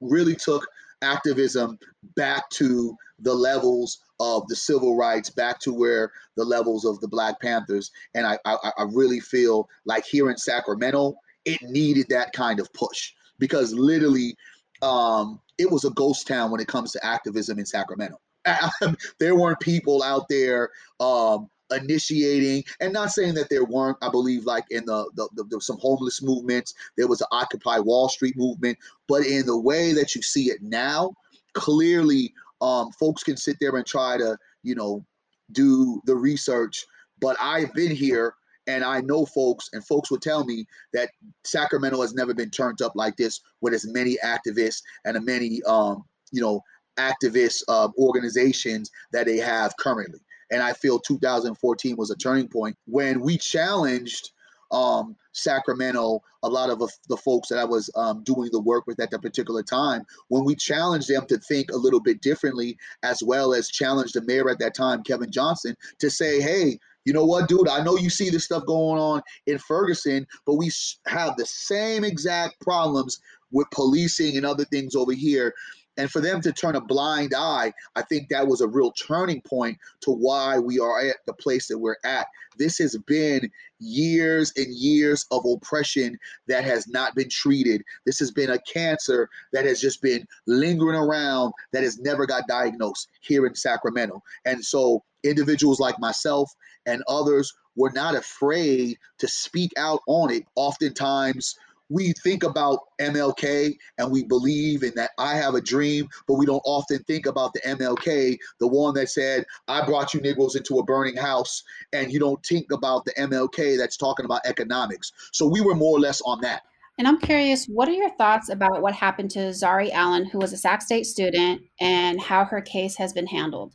really 0.00 0.34
took 0.34 0.66
activism 1.02 1.78
back 2.16 2.48
to 2.50 2.96
the 3.20 3.34
levels 3.34 4.00
of 4.20 4.46
the 4.48 4.56
civil 4.56 4.96
rights 4.96 5.30
back 5.30 5.58
to 5.60 5.72
where 5.72 6.12
the 6.36 6.44
levels 6.44 6.84
of 6.84 7.00
the 7.00 7.08
Black 7.08 7.40
Panthers. 7.40 7.90
And 8.14 8.26
I, 8.26 8.38
I, 8.44 8.56
I 8.78 8.82
really 8.92 9.20
feel 9.20 9.68
like 9.84 10.04
here 10.04 10.30
in 10.30 10.36
Sacramento, 10.36 11.16
it 11.44 11.60
needed 11.62 12.06
that 12.08 12.32
kind 12.32 12.60
of 12.60 12.72
push 12.72 13.12
because 13.38 13.74
literally 13.74 14.36
um, 14.82 15.40
it 15.58 15.70
was 15.70 15.84
a 15.84 15.90
ghost 15.90 16.26
town 16.26 16.50
when 16.50 16.60
it 16.60 16.68
comes 16.68 16.92
to 16.92 17.04
activism 17.04 17.58
in 17.58 17.66
Sacramento. 17.66 18.20
there 19.18 19.34
weren't 19.34 19.60
people 19.60 20.02
out 20.02 20.28
there 20.28 20.70
um, 21.00 21.48
initiating 21.70 22.62
and 22.80 22.92
not 22.92 23.10
saying 23.10 23.34
that 23.34 23.48
there 23.48 23.64
weren't 23.64 23.96
i 24.02 24.08
believe 24.10 24.44
like 24.44 24.64
in 24.70 24.84
the, 24.84 25.10
the, 25.14 25.44
the, 25.48 25.60
some 25.60 25.78
homeless 25.78 26.22
movements 26.22 26.74
there 26.96 27.08
was 27.08 27.22
an 27.22 27.26
occupy 27.32 27.78
wall 27.78 28.08
street 28.08 28.36
movement 28.36 28.76
but 29.08 29.24
in 29.24 29.46
the 29.46 29.58
way 29.58 29.94
that 29.94 30.14
you 30.14 30.20
see 30.20 30.50
it 30.50 30.62
now 30.62 31.10
clearly 31.54 32.32
um, 32.64 32.86
folks 32.92 33.22
can 33.22 33.36
sit 33.36 33.56
there 33.60 33.76
and 33.76 33.86
try 33.86 34.16
to, 34.16 34.30
you 34.62 34.74
know, 34.74 35.04
do 35.52 36.00
the 36.06 36.16
research. 36.16 36.76
But 37.20 37.36
I've 37.40 37.72
been 37.74 37.94
here 37.94 38.34
And 38.66 38.84
I 38.84 39.00
know 39.00 39.26
folks, 39.26 39.68
and 39.72 39.84
folks 39.84 40.10
would 40.10 40.22
tell 40.22 40.44
me 40.44 40.66
that 40.92 41.10
Sacramento 41.44 42.00
has 42.00 42.14
never 42.14 42.34
been 42.34 42.50
turned 42.50 42.80
up 42.82 42.92
like 42.94 43.16
this 43.16 43.40
with 43.60 43.74
as 43.74 43.86
many 43.86 44.16
activists 44.24 44.82
and 45.04 45.16
as 45.16 45.22
many, 45.22 45.62
um, 45.64 46.04
you 46.32 46.40
know, 46.40 46.62
activist 46.98 47.62
uh, 47.68 47.88
organizations 47.98 48.90
that 49.12 49.26
they 49.26 49.38
have 49.38 49.76
currently. 49.78 50.20
And 50.50 50.62
I 50.62 50.72
feel 50.72 50.98
2014 50.98 51.96
was 51.96 52.10
a 52.10 52.16
turning 52.16 52.48
point 52.48 52.76
when 52.86 53.20
we 53.20 53.36
challenged 53.36 54.30
um, 54.70 55.16
Sacramento, 55.32 56.22
a 56.42 56.48
lot 56.48 56.70
of 56.70 56.78
the 57.08 57.16
folks 57.16 57.48
that 57.48 57.58
I 57.58 57.64
was 57.64 57.90
um, 57.96 58.22
doing 58.22 58.50
the 58.52 58.60
work 58.60 58.86
with 58.86 59.00
at 59.00 59.10
that 59.10 59.22
particular 59.22 59.62
time, 59.62 60.04
when 60.28 60.44
we 60.44 60.54
challenged 60.54 61.08
them 61.08 61.26
to 61.26 61.38
think 61.38 61.70
a 61.70 61.76
little 61.76 62.00
bit 62.00 62.20
differently, 62.20 62.76
as 63.02 63.22
well 63.22 63.54
as 63.54 63.68
challenge 63.68 64.12
the 64.12 64.22
mayor 64.22 64.48
at 64.50 64.58
that 64.60 64.74
time, 64.74 65.02
Kevin 65.02 65.30
Johnson, 65.30 65.76
to 65.98 66.10
say, 66.10 66.40
hey, 66.40 66.78
you 67.04 67.12
know 67.12 67.24
what, 67.24 67.48
dude? 67.48 67.68
I 67.68 67.82
know 67.82 67.96
you 67.96 68.08
see 68.08 68.30
this 68.30 68.44
stuff 68.44 68.64
going 68.66 68.98
on 68.98 69.22
in 69.46 69.58
Ferguson, 69.58 70.26
but 70.46 70.54
we 70.54 70.70
have 71.06 71.36
the 71.36 71.44
same 71.46 72.02
exact 72.02 72.60
problems 72.60 73.20
with 73.52 73.70
policing 73.70 74.36
and 74.36 74.46
other 74.46 74.64
things 74.64 74.94
over 74.94 75.12
here. 75.12 75.54
And 75.96 76.10
for 76.10 76.20
them 76.20 76.40
to 76.40 76.52
turn 76.52 76.76
a 76.76 76.80
blind 76.80 77.34
eye, 77.36 77.72
I 77.94 78.02
think 78.02 78.28
that 78.28 78.46
was 78.46 78.60
a 78.60 78.66
real 78.66 78.90
turning 78.92 79.40
point 79.40 79.78
to 80.00 80.10
why 80.10 80.58
we 80.58 80.80
are 80.80 81.00
at 81.00 81.16
the 81.26 81.32
place 81.32 81.68
that 81.68 81.78
we're 81.78 81.96
at. 82.04 82.26
This 82.56 82.78
has 82.78 82.96
been 82.96 83.50
years 83.78 84.52
and 84.56 84.72
years 84.74 85.26
of 85.30 85.44
oppression 85.44 86.18
that 86.48 86.64
has 86.64 86.88
not 86.88 87.14
been 87.14 87.28
treated. 87.28 87.82
This 88.06 88.18
has 88.18 88.30
been 88.30 88.50
a 88.50 88.58
cancer 88.60 89.28
that 89.52 89.64
has 89.66 89.80
just 89.80 90.02
been 90.02 90.26
lingering 90.46 90.98
around 90.98 91.52
that 91.72 91.82
has 91.82 91.98
never 91.98 92.26
got 92.26 92.48
diagnosed 92.48 93.08
here 93.20 93.46
in 93.46 93.54
Sacramento. 93.54 94.22
And 94.44 94.64
so 94.64 95.04
individuals 95.22 95.80
like 95.80 95.98
myself 95.98 96.52
and 96.86 97.02
others 97.08 97.54
were 97.76 97.90
not 97.92 98.14
afraid 98.14 98.98
to 99.18 99.28
speak 99.28 99.72
out 99.76 100.00
on 100.06 100.30
it. 100.30 100.44
Oftentimes, 100.54 101.56
we 101.90 102.12
think 102.22 102.42
about 102.42 102.80
MLK 103.00 103.76
and 103.98 104.10
we 104.10 104.24
believe 104.24 104.82
in 104.82 104.92
that 104.96 105.10
I 105.18 105.34
have 105.36 105.54
a 105.54 105.60
dream, 105.60 106.08
but 106.26 106.34
we 106.34 106.46
don't 106.46 106.62
often 106.64 107.02
think 107.04 107.26
about 107.26 107.52
the 107.52 107.60
MLK, 107.60 108.38
the 108.58 108.66
one 108.66 108.94
that 108.94 109.10
said, 109.10 109.44
I 109.68 109.84
brought 109.84 110.14
you 110.14 110.20
Negroes 110.20 110.56
into 110.56 110.78
a 110.78 110.84
burning 110.84 111.16
house, 111.16 111.62
and 111.92 112.12
you 112.12 112.18
don't 112.18 112.44
think 112.44 112.72
about 112.72 113.04
the 113.04 113.12
MLK 113.12 113.76
that's 113.76 113.96
talking 113.96 114.24
about 114.24 114.40
economics. 114.46 115.12
So 115.32 115.46
we 115.46 115.60
were 115.60 115.74
more 115.74 115.96
or 115.96 116.00
less 116.00 116.20
on 116.22 116.40
that. 116.40 116.62
And 116.96 117.08
I'm 117.08 117.18
curious, 117.18 117.66
what 117.66 117.88
are 117.88 117.92
your 117.92 118.10
thoughts 118.10 118.50
about 118.50 118.80
what 118.80 118.94
happened 118.94 119.30
to 119.32 119.40
Zarrie 119.50 119.90
Allen, 119.92 120.26
who 120.26 120.38
was 120.38 120.52
a 120.52 120.56
Sac 120.56 120.80
State 120.80 121.06
student, 121.06 121.62
and 121.80 122.20
how 122.20 122.44
her 122.44 122.60
case 122.60 122.96
has 122.96 123.12
been 123.12 123.26
handled? 123.26 123.74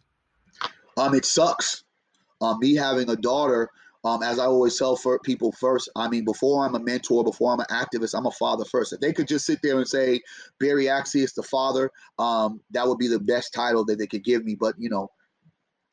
Um, 0.95 1.13
it 1.13 1.25
sucks. 1.25 1.83
Um, 2.41 2.59
me 2.59 2.75
having 2.75 3.09
a 3.09 3.17
daughter 3.17 3.69
um, 4.05 4.23
as 4.23 4.39
I 4.39 4.45
always 4.45 4.77
tell 4.77 4.95
for 4.95 5.19
people 5.19 5.51
first, 5.51 5.89
I 5.95 6.07
mean, 6.07 6.23
before 6.23 6.65
I'm 6.65 6.75
a 6.75 6.79
mentor, 6.79 7.23
before 7.23 7.51
I'm 7.51 7.59
an 7.59 7.65
activist, 7.69 8.17
I'm 8.17 8.25
a 8.25 8.31
father 8.31 8.63
first. 8.63 8.93
If 8.93 9.01
they 9.01 9.11
could 9.11 9.27
just 9.27 9.45
sit 9.45 9.59
there 9.61 9.77
and 9.77 9.87
say 9.87 10.21
Berry 10.59 10.85
Axie 10.85 11.23
is 11.23 11.33
the 11.33 11.43
father, 11.43 11.91
um, 12.17 12.61
that 12.71 12.87
would 12.87 12.97
be 12.97 13.09
the 13.09 13.19
best 13.19 13.53
title 13.53 13.83
that 13.85 13.99
they 13.99 14.07
could 14.07 14.23
give 14.23 14.45
me. 14.45 14.55
But 14.55 14.75
you 14.77 14.89
know, 14.89 15.09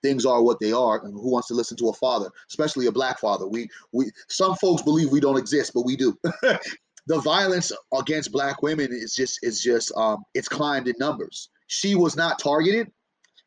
things 0.03 0.25
are 0.25 0.43
what 0.43 0.61
they 0.61 0.73
are, 0.73 1.05
and 1.05 1.15
who 1.15 1.31
wants 1.31 1.49
to 1.49 1.55
listen 1.55 1.77
to 1.79 1.89
a 1.89 1.95
father, 1.95 2.31
especially 2.49 2.87
a 2.87 2.93
black 2.93 3.19
father? 3.19 3.47
We 3.47 3.69
we 3.93 4.11
some 4.29 4.55
folks 4.57 4.83
believe 4.83 5.11
we 5.11 5.21
don't 5.21 5.39
exist, 5.39 5.73
but 5.75 5.85
we 5.85 5.97
do. 5.97 6.17
the 7.09 7.21
violence 7.21 7.73
against 7.93 8.31
black 8.31 8.63
women 8.63 8.89
is 8.93 9.15
just 9.17 9.41
is 9.43 9.61
just 9.61 9.93
um, 9.97 10.23
it's 10.35 10.49
climbed 10.49 10.87
in 10.87 10.95
numbers. 11.01 11.49
She 11.67 11.97
was 11.97 12.17
not 12.17 12.39
targeted. 12.39 12.93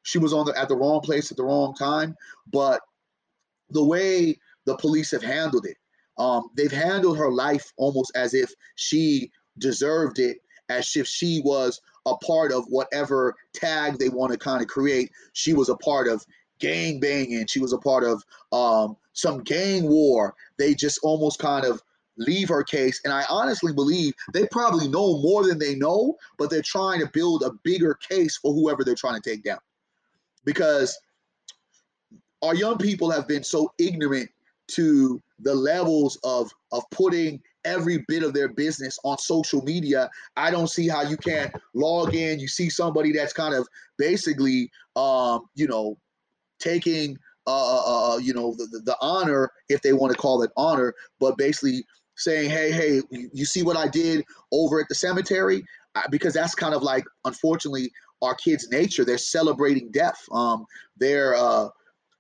She 0.04 0.18
was 0.18 0.34
on 0.34 0.46
the 0.46 0.58
at 0.60 0.68
the 0.68 0.76
wrong 0.76 1.00
place 1.00 1.32
at 1.32 1.38
the 1.38 1.46
wrong 1.46 1.76
time, 1.76 2.14
but 2.52 2.82
the 3.70 3.84
way 3.84 4.38
the 4.66 4.76
police 4.78 5.12
have 5.12 5.24
handled 5.24 5.66
it. 5.66 5.78
Um, 6.18 6.50
they've 6.56 6.72
handled 6.72 7.18
her 7.18 7.32
life 7.32 7.72
almost 7.78 8.12
as 8.16 8.34
if 8.34 8.52
she 8.76 9.32
deserved 9.58 10.20
it, 10.20 10.38
as 10.70 10.96
if 10.96 11.08
she 11.08 11.42
was 11.44 11.80
a 12.06 12.16
part 12.18 12.52
of 12.52 12.66
whatever 12.68 13.36
tag 13.54 13.98
they 13.98 14.10
want 14.10 14.32
to 14.32 14.38
kind 14.38 14.62
of 14.62 14.68
create. 14.68 15.12
She 15.34 15.54
was 15.54 15.70
a 15.70 15.78
part 15.78 16.08
of 16.08 16.26
gang 16.60 17.00
banging. 17.00 17.48
She 17.48 17.60
was 17.60 17.74
a 17.74 17.78
part 17.78 18.04
of 18.04 18.24
um, 18.52 18.98
some 19.14 19.44
gang 19.44 19.88
war. 19.88 20.36
They 20.58 20.76
just 20.76 21.00
almost 21.04 21.40
kind 21.40 21.66
of 21.66 21.82
leave 22.18 22.50
her 22.50 22.64
case. 22.64 23.00
And 23.06 23.14
I 23.14 23.24
honestly 23.30 23.74
believe 23.74 24.14
they 24.34 24.46
probably 24.48 24.88
know 24.88 25.22
more 25.22 25.48
than 25.48 25.58
they 25.58 25.76
know, 25.76 26.18
but 26.38 26.50
they're 26.50 26.62
trying 26.62 27.00
to 27.00 27.10
build 27.14 27.44
a 27.44 27.52
bigger 27.64 27.96
case 27.96 28.38
for 28.38 28.54
whoever 28.54 28.84
they're 28.84 28.96
trying 28.96 29.22
to 29.22 29.30
take 29.30 29.44
down. 29.44 29.60
Because 30.44 31.00
our 32.42 32.56
young 32.56 32.78
people 32.78 33.10
have 33.10 33.28
been 33.28 33.44
so 33.44 33.72
ignorant 33.78 34.30
to 34.74 35.22
the 35.40 35.54
levels 35.54 36.18
of 36.24 36.50
of 36.72 36.84
putting 36.92 37.42
every 37.66 38.04
bit 38.08 38.24
of 38.24 38.34
their 38.34 38.48
business 38.48 38.98
on 39.04 39.18
social 39.18 39.62
media. 39.64 40.10
I 40.38 40.50
don't 40.52 40.70
see 40.70 40.88
how 40.88 41.02
you 41.02 41.18
can't 41.18 41.54
log 41.74 42.16
in 42.16 42.40
you 42.40 42.48
see 42.48 42.70
somebody 42.70 43.12
that's 43.12 43.34
kind 43.34 43.54
of 43.54 43.68
basically 43.98 44.72
um 44.96 45.42
you 45.56 45.68
know 45.68 45.98
taking 46.60 47.18
uh, 47.48 47.52
uh, 47.52 47.84
uh, 47.86 48.14
uh 48.14 48.18
you 48.18 48.34
know 48.34 48.54
the, 48.58 48.66
the, 48.72 48.80
the 48.80 48.98
honor 49.02 49.52
if 49.70 49.82
they 49.82 49.94
want 49.94 50.12
to 50.14 50.18
call 50.18 50.42
it 50.42 50.52
honor 50.56 50.94
but 51.20 51.38
basically 51.38 51.84
saying 52.16 52.50
hey 52.50 52.72
hey 52.72 53.02
you 53.12 53.46
see 53.46 53.64
what 53.64 53.78
i 53.78 53.88
did 53.88 54.26
over 54.52 54.80
at 54.80 54.88
the 54.90 54.96
cemetery? 54.96 55.64
Because 56.12 56.34
that's 56.34 56.56
kind 56.56 56.74
of 56.74 56.84
like 56.84 57.06
unfortunately 57.26 57.92
our 58.22 58.36
kids 58.36 58.68
nature. 58.70 59.06
They're 59.06 59.18
celebrating 59.18 59.92
death. 59.92 60.20
Um 60.32 60.66
they're 60.98 61.36
uh 61.36 61.70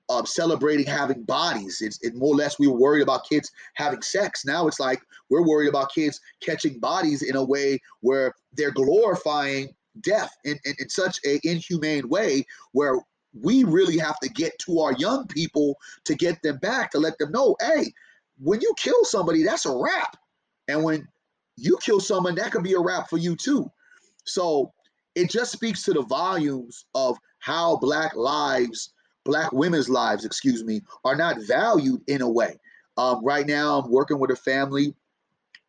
of 0.10 0.28
celebrating 0.28 0.86
having 0.86 1.24
bodies. 1.24 1.82
It's 1.82 2.00
it 2.01 2.16
more 2.16 2.34
or 2.34 2.38
less 2.38 2.60
we 2.60 2.68
were 2.68 2.78
worried 2.78 3.04
about 3.04 3.30
kids 3.30 3.51
having 3.75 4.01
sex. 4.01 4.44
Now 4.44 4.68
it's 4.68 4.80
like 4.80 5.01
we're 5.30 5.48
worried 5.48 5.70
about 5.70 5.94
kids 5.94 6.20
catching 6.42 6.80
bodies 6.80 7.22
in 7.22 7.36
a 7.36 7.44
way 7.44 7.80
where 8.01 8.34
they're 8.54 8.72
glorifying 8.72 9.70
death 10.01 10.36
in, 10.44 10.58
in, 10.66 10.74
in 10.80 10.89
such 10.89 11.20
a 11.25 11.39
inhumane 11.44 12.10
way 12.10 12.46
where 12.72 13.00
we 13.39 13.63
really 13.63 13.98
have 13.98 14.20
to 14.20 14.30
get 14.30 14.58
to 14.60 14.80
our 14.80 14.94
young 14.94 15.28
people 15.28 15.78
to 16.06 16.16
get 16.16 16.42
them 16.42 16.58
back 16.58 16.92
to 16.92 16.98
let 16.98 17.18
them 17.20 17.32
know, 17.32 17.56
hey, 17.62 17.94
when 18.39 18.60
you 18.62 18.74
kill 18.78 19.06
somebody, 19.06 19.44
that's 19.44 19.66
a 19.66 19.75
wrap. 19.75 20.18
And 20.68 20.84
when 20.84 21.08
you 21.58 21.78
kill 21.82 22.00
someone, 22.00 22.36
that 22.36 22.51
could 22.51 22.63
be 22.63 22.74
a 22.74 22.80
wrap 22.80 23.10
for 23.10 23.18
you 23.18 23.36
too. 23.36 23.70
So 24.25 24.72
it 25.16 25.30
just 25.30 25.51
speaks 25.51 25.84
to 25.84 25.94
the 25.94 26.04
volumes 26.04 26.86
of 26.96 27.18
how 27.39 27.78
black 27.78 28.16
lives 28.16 28.94
black 29.29 29.51
women's 29.51 29.89
lives, 29.89 30.25
excuse 30.25 30.63
me, 30.63 30.81
are 31.05 31.15
not 31.15 31.38
valued 31.41 32.01
in 32.07 32.21
a 32.21 32.29
way. 32.29 32.59
Um, 32.98 33.24
right 33.24 33.45
now, 33.45 33.79
I'm 33.79 33.91
working 33.91 34.17
with 34.17 34.31
a 34.31 34.36
family. 34.36 34.95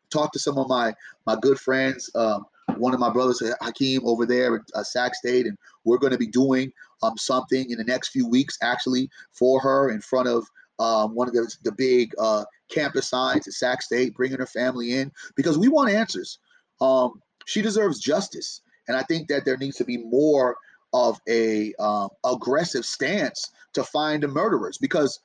Talk 0.08 0.32
to 0.32 0.38
some 0.38 0.56
of 0.56 0.66
my 0.68 0.94
my 1.26 1.36
good 1.40 1.60
friends. 1.60 2.10
Um, 2.14 2.46
one 2.76 2.94
of 2.94 3.00
my 3.00 3.10
brothers, 3.10 3.42
Hakeem, 3.60 4.00
over 4.04 4.24
there 4.24 4.56
at 4.56 4.62
uh, 4.74 4.82
Sac 4.82 5.14
State, 5.14 5.46
and 5.46 5.58
we're 5.84 5.98
going 5.98 6.12
to 6.12 6.18
be 6.18 6.26
doing 6.26 6.72
um, 7.02 7.18
something 7.18 7.70
in 7.70 7.76
the 7.76 7.84
next 7.84 8.08
few 8.08 8.26
weeks, 8.26 8.56
actually, 8.62 9.10
for 9.32 9.60
her 9.60 9.90
in 9.90 10.00
front 10.00 10.28
of 10.28 10.46
um, 10.78 11.14
one 11.14 11.28
of 11.28 11.34
the, 11.34 11.52
the 11.62 11.72
big 11.72 12.12
uh, 12.18 12.44
campus 12.70 13.08
signs 13.08 13.46
at 13.46 13.54
Sac 13.54 13.82
State, 13.82 14.14
bringing 14.14 14.38
her 14.38 14.46
family 14.46 14.94
in 14.94 15.12
because 15.36 15.58
we 15.58 15.68
want 15.68 15.90
answers. 15.90 16.38
Um, 16.80 17.20
she 17.44 17.60
deserves 17.60 18.00
justice, 18.00 18.62
and 18.88 18.96
I 18.96 19.02
think 19.02 19.28
that 19.28 19.44
there 19.44 19.58
needs 19.58 19.76
to 19.76 19.84
be 19.84 19.98
more 19.98 20.56
of 20.92 21.20
a 21.28 21.74
um, 21.74 22.08
aggressive 22.24 22.84
stance 22.84 23.50
to 23.74 23.84
find 23.84 24.22
the 24.22 24.28
murderers 24.28 24.78
because 24.78 25.20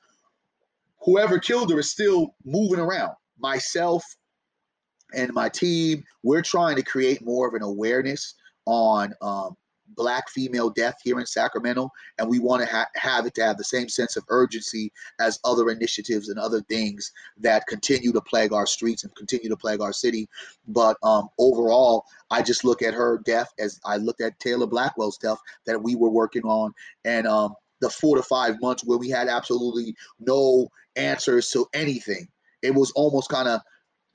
whoever 1.00 1.38
killed 1.38 1.70
her 1.70 1.78
is 1.78 1.90
still 1.90 2.34
moving 2.44 2.80
around. 2.80 3.12
Myself 3.38 4.04
and 5.14 5.32
my 5.32 5.48
team, 5.48 6.02
we're 6.22 6.42
trying 6.42 6.76
to 6.76 6.82
create 6.82 7.24
more 7.24 7.48
of 7.48 7.54
an 7.54 7.62
awareness 7.62 8.34
on 8.66 9.12
um, 9.22 9.56
black 9.94 10.28
female 10.28 10.70
death 10.70 10.96
here 11.02 11.20
in 11.20 11.26
Sacramento, 11.26 11.90
and 12.18 12.28
we 12.28 12.38
want 12.38 12.62
to 12.62 12.68
ha- 12.68 12.88
have 12.94 13.26
it 13.26 13.34
to 13.34 13.44
have 13.44 13.56
the 13.56 13.64
same 13.64 13.88
sense 13.88 14.16
of 14.16 14.24
urgency 14.28 14.92
as 15.20 15.38
other 15.44 15.70
initiatives 15.70 16.28
and 16.28 16.38
other 16.38 16.60
things 16.62 17.12
that 17.38 17.66
continue 17.66 18.12
to 18.12 18.20
plague 18.20 18.52
our 18.52 18.66
streets 18.66 19.04
and 19.04 19.14
continue 19.14 19.48
to 19.48 19.56
plague 19.56 19.80
our 19.80 19.92
city. 19.92 20.28
But 20.68 20.96
um, 21.02 21.28
overall, 21.38 22.04
I 22.30 22.42
just 22.42 22.64
look 22.64 22.82
at 22.82 22.94
her 22.94 23.20
death 23.24 23.52
as 23.58 23.80
I 23.84 23.96
looked 23.96 24.20
at 24.20 24.38
Taylor 24.40 24.66
Blackwell's 24.66 25.18
death 25.18 25.38
that 25.66 25.82
we 25.82 25.94
were 25.94 26.10
working 26.10 26.44
on, 26.44 26.72
and 27.04 27.26
um, 27.26 27.54
the 27.80 27.90
four 27.90 28.16
to 28.16 28.22
five 28.22 28.60
months 28.60 28.84
where 28.84 28.98
we 28.98 29.08
had 29.08 29.28
absolutely 29.28 29.94
no 30.18 30.68
answers 30.96 31.50
to 31.50 31.66
anything. 31.74 32.26
It 32.62 32.74
was 32.74 32.90
almost 32.92 33.28
kind 33.28 33.48
of 33.48 33.60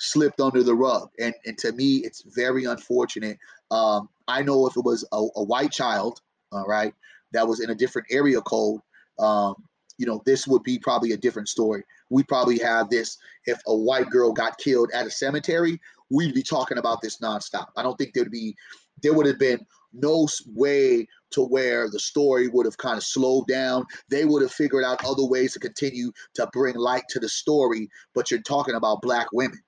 slipped 0.01 0.41
under 0.41 0.63
the 0.63 0.73
rug. 0.73 1.09
And, 1.19 1.33
and 1.45 1.57
to 1.59 1.71
me, 1.73 1.97
it's 1.97 2.23
very 2.23 2.65
unfortunate. 2.65 3.37
Um, 3.69 4.09
I 4.27 4.41
know 4.41 4.65
if 4.65 4.75
it 4.75 4.83
was 4.83 5.05
a, 5.11 5.27
a, 5.35 5.43
white 5.43 5.71
child, 5.71 6.21
all 6.51 6.65
right, 6.65 6.93
that 7.33 7.47
was 7.47 7.59
in 7.61 7.69
a 7.69 7.75
different 7.75 8.07
area 8.09 8.41
code, 8.41 8.81
um, 9.19 9.53
you 9.99 10.07
know, 10.07 10.21
this 10.25 10.47
would 10.47 10.63
be 10.63 10.79
probably 10.79 11.11
a 11.11 11.17
different 11.17 11.47
story. 11.47 11.83
We 12.09 12.23
probably 12.23 12.57
have 12.59 12.89
this 12.89 13.17
if 13.45 13.61
a 13.67 13.75
white 13.75 14.09
girl 14.09 14.33
got 14.33 14.57
killed 14.57 14.89
at 14.91 15.05
a 15.05 15.11
cemetery, 15.11 15.79
we'd 16.09 16.33
be 16.33 16.43
talking 16.43 16.79
about 16.79 17.01
this 17.01 17.19
nonstop. 17.19 17.67
I 17.77 17.83
don't 17.83 17.95
think 17.97 18.13
there'd 18.13 18.31
be, 18.31 18.55
there 19.03 19.13
would 19.13 19.27
have 19.27 19.39
been 19.39 19.63
no 19.93 20.27
way 20.47 21.07
to 21.31 21.43
where 21.43 21.89
the 21.89 21.99
story 21.99 22.47
would 22.47 22.65
have 22.65 22.77
kind 22.77 22.97
of 22.97 23.03
slowed 23.03 23.47
down. 23.47 23.85
They 24.09 24.25
would 24.25 24.41
have 24.41 24.51
figured 24.51 24.83
out 24.83 25.05
other 25.05 25.25
ways 25.25 25.53
to 25.53 25.59
continue 25.59 26.11
to 26.33 26.49
bring 26.51 26.75
light 26.75 27.03
to 27.09 27.19
the 27.19 27.29
story. 27.29 27.87
But 28.15 28.31
you're 28.31 28.41
talking 28.41 28.75
about 28.75 29.03
black 29.03 29.27
women. 29.31 29.59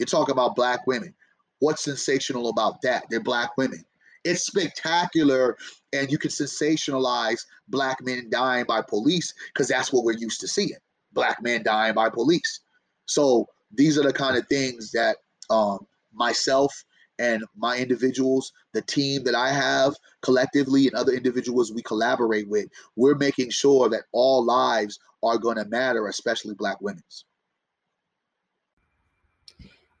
You're 0.00 0.06
talking 0.06 0.32
about 0.32 0.56
black 0.56 0.86
women. 0.86 1.14
What's 1.58 1.84
sensational 1.84 2.48
about 2.48 2.80
that? 2.80 3.04
They're 3.10 3.20
black 3.20 3.58
women. 3.58 3.84
It's 4.24 4.46
spectacular, 4.46 5.58
and 5.92 6.10
you 6.10 6.16
can 6.16 6.30
sensationalize 6.30 7.42
black 7.68 7.98
men 8.02 8.30
dying 8.30 8.64
by 8.66 8.80
police 8.80 9.34
because 9.52 9.68
that's 9.68 9.92
what 9.92 10.04
we're 10.04 10.16
used 10.16 10.40
to 10.40 10.48
seeing 10.48 10.78
black 11.12 11.42
men 11.42 11.62
dying 11.62 11.92
by 11.92 12.08
police. 12.08 12.60
So 13.04 13.46
these 13.70 13.98
are 13.98 14.02
the 14.02 14.12
kind 14.14 14.38
of 14.38 14.46
things 14.48 14.90
that 14.92 15.18
um, 15.50 15.86
myself 16.14 16.72
and 17.18 17.44
my 17.54 17.76
individuals, 17.76 18.52
the 18.72 18.80
team 18.80 19.22
that 19.24 19.34
I 19.34 19.52
have 19.52 19.94
collectively, 20.22 20.86
and 20.86 20.96
other 20.96 21.12
individuals 21.12 21.72
we 21.72 21.82
collaborate 21.82 22.48
with, 22.48 22.68
we're 22.96 23.16
making 23.16 23.50
sure 23.50 23.90
that 23.90 24.04
all 24.12 24.42
lives 24.42 24.98
are 25.22 25.36
going 25.36 25.58
to 25.58 25.66
matter, 25.66 26.08
especially 26.08 26.54
Black 26.54 26.80
women's. 26.80 27.26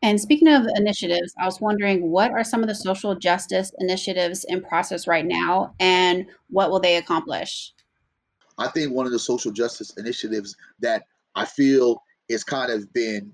And 0.02 0.20
speaking 0.20 0.48
of 0.48 0.66
initiatives, 0.76 1.34
I 1.38 1.44
was 1.44 1.60
wondering 1.60 2.10
what 2.10 2.30
are 2.30 2.44
some 2.44 2.62
of 2.62 2.68
the 2.68 2.74
social 2.74 3.14
justice 3.14 3.72
initiatives 3.78 4.44
in 4.44 4.62
process 4.62 5.06
right 5.06 5.26
now 5.26 5.74
and 5.78 6.26
what 6.48 6.70
will 6.70 6.80
they 6.80 6.96
accomplish? 6.96 7.72
I 8.58 8.68
think 8.68 8.92
one 8.92 9.06
of 9.06 9.12
the 9.12 9.18
social 9.18 9.52
justice 9.52 9.90
initiatives 9.96 10.56
that 10.80 11.04
I 11.34 11.44
feel 11.44 12.02
is 12.28 12.44
kind 12.44 12.70
of 12.70 12.92
been 12.92 13.32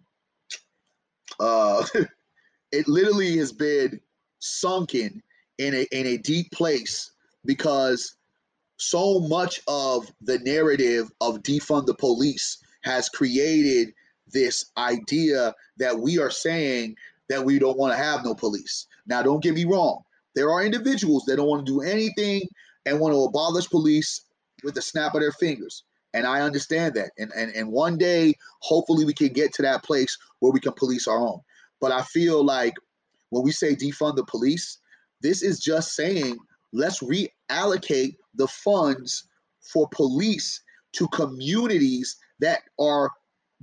uh 1.40 1.85
it 2.73 2.88
literally 2.88 3.37
has 3.38 3.52
been 3.52 4.00
sunken 4.38 5.23
in 5.58 5.75
a 5.75 5.87
in 5.92 6.06
a 6.06 6.16
deep 6.18 6.50
place 6.52 7.12
because 7.44 8.16
so 8.78 9.20
much 9.20 9.61
of 9.68 10.12
the 10.20 10.38
narrative 10.40 11.11
of 11.20 11.42
defund 11.42 11.87
the 11.87 11.94
police 11.94 12.58
has 12.82 13.08
created 13.08 13.92
this 14.28 14.66
idea 14.76 15.54
that 15.78 15.99
we 15.99 16.18
are 16.18 16.30
saying 16.30 16.97
that 17.28 17.45
we 17.45 17.59
don't 17.59 17.78
want 17.78 17.92
to 17.92 18.02
have 18.02 18.25
no 18.25 18.35
police. 18.35 18.87
Now, 19.06 19.23
don't 19.23 19.42
get 19.42 19.54
me 19.54 19.64
wrong. 19.64 20.02
There 20.35 20.50
are 20.50 20.62
individuals 20.62 21.25
that 21.25 21.37
don't 21.37 21.49
want 21.49 21.66
to 21.66 21.73
do 21.73 21.80
anything 21.80 22.42
and 22.85 23.00
want 23.00 23.14
to 23.14 23.23
abolish 23.23 23.68
police 23.68 24.23
with 24.62 24.75
the 24.75 24.83
snap 24.83 25.14
of 25.14 25.21
their 25.21 25.33
fingers. 25.33 25.85
And 26.14 26.26
I 26.26 26.40
understand 26.40 26.95
that. 26.95 27.11
And, 27.18 27.30
and, 27.37 27.54
and 27.54 27.71
one 27.71 27.99
day, 27.99 28.35
hopefully, 28.61 29.04
we 29.04 29.12
can 29.12 29.28
get 29.28 29.52
to 29.54 29.62
that 29.62 29.85
place 29.85 30.16
where 30.40 30.52
we 30.52 30.61
can 30.61 30.73
police 30.73 31.06
our 31.06 31.18
own. 31.18 31.40
But 31.80 31.92
I 31.92 32.02
feel 32.02 32.45
like 32.45 32.75
when 33.30 33.42
we 33.42 33.52
say 33.52 33.75
defund 33.75 34.16
the 34.16 34.25
police, 34.25 34.78
this 35.21 35.42
is 35.42 35.61
just 35.61 35.95
saying 35.95 36.38
let's 36.73 37.02
reallocate 37.02 38.16
the 38.35 38.49
funds 38.49 39.25
for 39.61 39.88
police 39.90 40.62
to 40.92 41.09
communities 41.09 42.16
that 42.40 42.61
are 42.78 43.11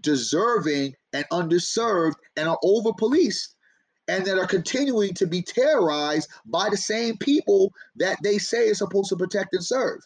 deserving 0.02 0.96
and 1.14 1.26
underserved 1.32 2.16
and 2.36 2.48
are 2.48 2.60
over 2.64 2.92
policed 2.94 3.56
and 4.08 4.26
that 4.26 4.38
are 4.38 4.48
continuing 4.48 5.14
to 5.14 5.26
be 5.26 5.42
terrorized 5.42 6.30
by 6.46 6.70
the 6.70 6.78
same 6.78 7.18
people 7.18 7.72
that 7.96 8.18
they 8.24 8.38
say 8.38 8.68
is 8.68 8.80
supposed 8.80 9.10
to 9.10 9.16
protect 9.16 9.54
and 9.54 9.64
serve. 9.64 10.00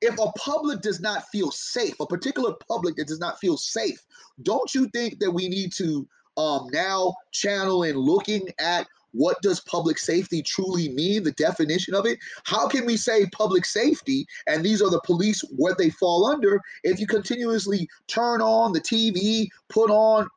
If 0.00 0.18
a 0.18 0.32
public 0.38 0.80
does 0.80 1.00
not 1.00 1.28
feel 1.28 1.50
safe, 1.50 1.94
a 2.00 2.06
particular 2.06 2.54
public 2.68 2.96
that 2.96 3.06
does 3.06 3.20
not 3.20 3.38
feel 3.38 3.56
safe, 3.56 4.00
don't 4.42 4.74
you 4.74 4.88
think 4.88 5.20
that 5.20 5.30
we 5.30 5.48
need 5.48 5.72
to 5.74 6.08
um, 6.36 6.68
now 6.72 7.14
channel 7.32 7.82
in 7.82 7.96
looking 7.96 8.48
at 8.58 8.88
what 9.12 9.40
does 9.42 9.60
public 9.60 9.98
safety 9.98 10.42
truly 10.42 10.88
mean, 10.90 11.22
the 11.22 11.32
definition 11.32 11.94
of 11.94 12.06
it. 12.06 12.18
How 12.44 12.68
can 12.68 12.86
we 12.86 12.96
say 12.96 13.26
public 13.26 13.64
safety 13.64 14.26
and 14.46 14.64
these 14.64 14.80
are 14.82 14.90
the 14.90 15.00
police, 15.04 15.42
what 15.56 15.78
they 15.78 15.90
fall 15.90 16.26
under, 16.26 16.60
if 16.84 17.00
you 17.00 17.06
continuously 17.06 17.88
turn 18.06 18.40
on 18.40 18.72
the 18.72 18.80
TV, 18.80 19.48
put 19.68 19.90
on 19.90 20.28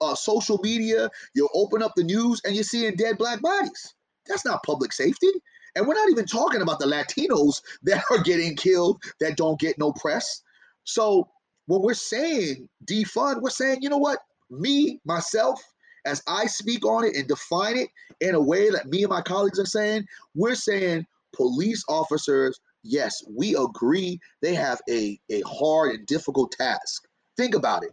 uh, 0.00 0.14
social 0.14 0.58
media, 0.62 1.10
you 1.34 1.48
open 1.54 1.82
up 1.82 1.92
the 1.96 2.04
news 2.04 2.40
and 2.44 2.54
you're 2.54 2.64
seeing 2.64 2.94
dead 2.96 3.18
black 3.18 3.40
bodies? 3.40 3.94
That's 4.26 4.44
not 4.44 4.62
public 4.64 4.92
safety. 4.92 5.30
And 5.74 5.86
we're 5.86 5.94
not 5.94 6.10
even 6.10 6.26
talking 6.26 6.62
about 6.62 6.78
the 6.78 6.86
Latinos 6.86 7.62
that 7.82 8.04
are 8.10 8.22
getting 8.22 8.56
killed 8.56 9.02
that 9.20 9.36
don't 9.36 9.60
get 9.60 9.78
no 9.78 9.92
press. 9.92 10.42
So 10.84 11.28
when 11.66 11.82
we're 11.82 11.94
saying 11.94 12.68
defund, 12.84 13.40
we're 13.40 13.50
saying, 13.50 13.78
you 13.82 13.88
know 13.88 13.98
what? 13.98 14.18
Me, 14.50 15.00
myself, 15.04 15.62
as 16.04 16.22
I 16.26 16.46
speak 16.46 16.84
on 16.84 17.04
it 17.04 17.16
and 17.16 17.28
define 17.28 17.76
it 17.76 17.88
in 18.20 18.34
a 18.34 18.40
way 18.40 18.70
that 18.70 18.86
me 18.86 19.02
and 19.02 19.10
my 19.10 19.22
colleagues 19.22 19.58
are 19.58 19.66
saying, 19.66 20.06
we're 20.34 20.54
saying 20.54 21.06
police 21.34 21.84
officers, 21.88 22.60
yes, 22.82 23.22
we 23.28 23.56
agree 23.56 24.20
they 24.40 24.54
have 24.54 24.80
a, 24.88 25.18
a 25.30 25.42
hard 25.42 25.94
and 25.94 26.06
difficult 26.06 26.52
task. 26.52 27.06
Think 27.36 27.54
about 27.54 27.84
it. 27.84 27.92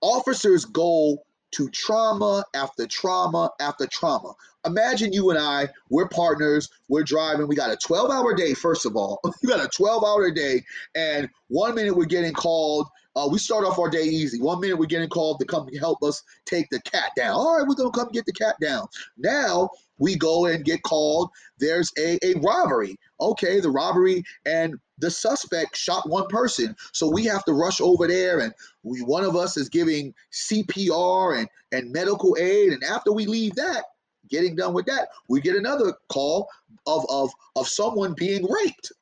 Officers 0.00 0.64
go 0.64 1.18
to 1.52 1.68
trauma 1.70 2.44
after 2.54 2.86
trauma 2.86 3.50
after 3.60 3.86
trauma. 3.86 4.32
Imagine 4.66 5.12
you 5.12 5.30
and 5.30 5.38
I, 5.38 5.68
we're 5.88 6.08
partners, 6.08 6.68
we're 6.88 7.02
driving, 7.02 7.48
we 7.48 7.56
got 7.56 7.72
a 7.72 7.76
12 7.76 8.10
hour 8.10 8.34
day, 8.34 8.54
first 8.54 8.86
of 8.86 8.94
all. 8.94 9.20
we 9.42 9.48
got 9.48 9.64
a 9.64 9.68
12 9.68 10.04
hour 10.04 10.30
day, 10.30 10.62
and 10.94 11.28
one 11.48 11.74
minute 11.74 11.96
we're 11.96 12.04
getting 12.04 12.32
called 12.32 12.86
uh, 13.20 13.28
we 13.28 13.38
start 13.38 13.64
off 13.64 13.78
our 13.78 13.90
day 13.90 14.04
easy. 14.04 14.40
One 14.40 14.60
minute 14.60 14.78
we're 14.78 14.86
getting 14.86 15.08
called 15.08 15.40
to 15.40 15.46
come 15.46 15.68
help 15.78 16.02
us 16.02 16.22
take 16.46 16.68
the 16.70 16.80
cat 16.82 17.12
down. 17.16 17.34
All 17.34 17.58
right, 17.58 17.66
we're 17.66 17.74
gonna 17.74 17.90
come 17.90 18.08
get 18.12 18.24
the 18.24 18.32
cat 18.32 18.56
down. 18.60 18.86
Now 19.18 19.70
we 19.98 20.16
go 20.16 20.46
and 20.46 20.64
get 20.64 20.82
called. 20.82 21.30
There's 21.58 21.92
a, 21.98 22.18
a 22.24 22.38
robbery. 22.40 22.96
Okay, 23.20 23.60
the 23.60 23.70
robbery 23.70 24.24
and 24.46 24.76
the 24.98 25.10
suspect 25.10 25.76
shot 25.76 26.08
one 26.08 26.28
person. 26.28 26.74
So 26.92 27.10
we 27.10 27.24
have 27.24 27.44
to 27.44 27.52
rush 27.52 27.80
over 27.80 28.06
there 28.06 28.40
and 28.40 28.54
we 28.82 29.00
one 29.02 29.24
of 29.24 29.36
us 29.36 29.56
is 29.56 29.68
giving 29.68 30.14
CPR 30.32 31.38
and, 31.38 31.48
and 31.72 31.92
medical 31.92 32.36
aid. 32.38 32.72
And 32.72 32.82
after 32.84 33.12
we 33.12 33.26
leave 33.26 33.54
that, 33.56 33.84
getting 34.30 34.56
done 34.56 34.72
with 34.72 34.86
that, 34.86 35.08
we 35.28 35.40
get 35.40 35.56
another 35.56 35.92
call 36.08 36.48
of, 36.86 37.04
of, 37.10 37.30
of 37.56 37.68
someone 37.68 38.14
being 38.14 38.46
raped. 38.50 38.92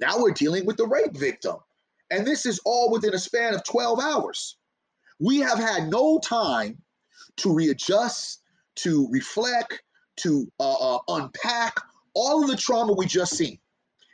Now 0.00 0.20
we're 0.20 0.32
dealing 0.32 0.64
with 0.66 0.76
the 0.76 0.86
rape 0.86 1.16
victim. 1.16 1.56
And 2.10 2.26
this 2.26 2.46
is 2.46 2.60
all 2.64 2.90
within 2.90 3.14
a 3.14 3.18
span 3.18 3.54
of 3.54 3.64
12 3.64 4.00
hours. 4.00 4.56
We 5.20 5.38
have 5.40 5.58
had 5.58 5.88
no 5.88 6.18
time 6.20 6.78
to 7.38 7.52
readjust, 7.52 8.40
to 8.76 9.08
reflect, 9.10 9.82
to 10.18 10.50
uh, 10.58 10.96
uh, 10.96 10.98
unpack 11.08 11.74
all 12.14 12.42
of 12.42 12.50
the 12.50 12.56
trauma 12.56 12.92
we 12.92 13.06
just 13.06 13.36
seen. 13.36 13.58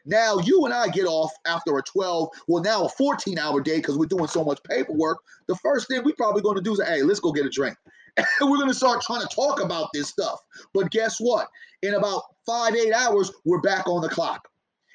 Now, 0.07 0.39
you 0.39 0.65
and 0.67 0.75
I 0.75 0.89
get 0.89 1.07
off 1.07 1.33
after 1.47 1.79
a 1.79 1.83
12, 1.83 2.29
well, 2.47 2.63
now 2.63 2.85
a 2.85 2.89
14 2.91 3.39
hour 3.39 3.61
day 3.61 3.77
because 3.77 3.97
we're 3.97 4.07
doing 4.07 4.27
so 4.27 4.45
much 4.45 4.63
paperwork. 4.65 5.19
The 5.47 5.57
first 5.57 5.89
thing 5.89 6.03
we're 6.05 6.15
probably 6.17 6.43
going 6.43 6.57
to 6.57 6.63
do 6.63 6.73
is, 6.73 6.83
hey, 6.83 7.03
let's 7.03 7.21
go 7.21 7.33
get 7.33 7.47
a 7.47 7.51
drink. 7.51 7.77
And 8.17 8.49
we're 8.49 8.59
going 8.59 8.69
to 8.69 8.75
start 8.75 9.03
trying 9.03 9.23
to 9.23 9.35
talk 9.35 9.61
about 9.61 9.89
this 9.93 10.09
stuff. 10.09 10.39
But 10.73 10.93
guess 10.93 11.19
what? 11.19 11.49
In 11.83 11.95
about 11.95 12.23
five, 12.47 12.77
eight 12.77 12.93
hours, 12.93 13.33
we're 13.45 13.61
back 13.61 13.89
on 13.89 14.03
the 14.03 14.09
clock 14.09 14.49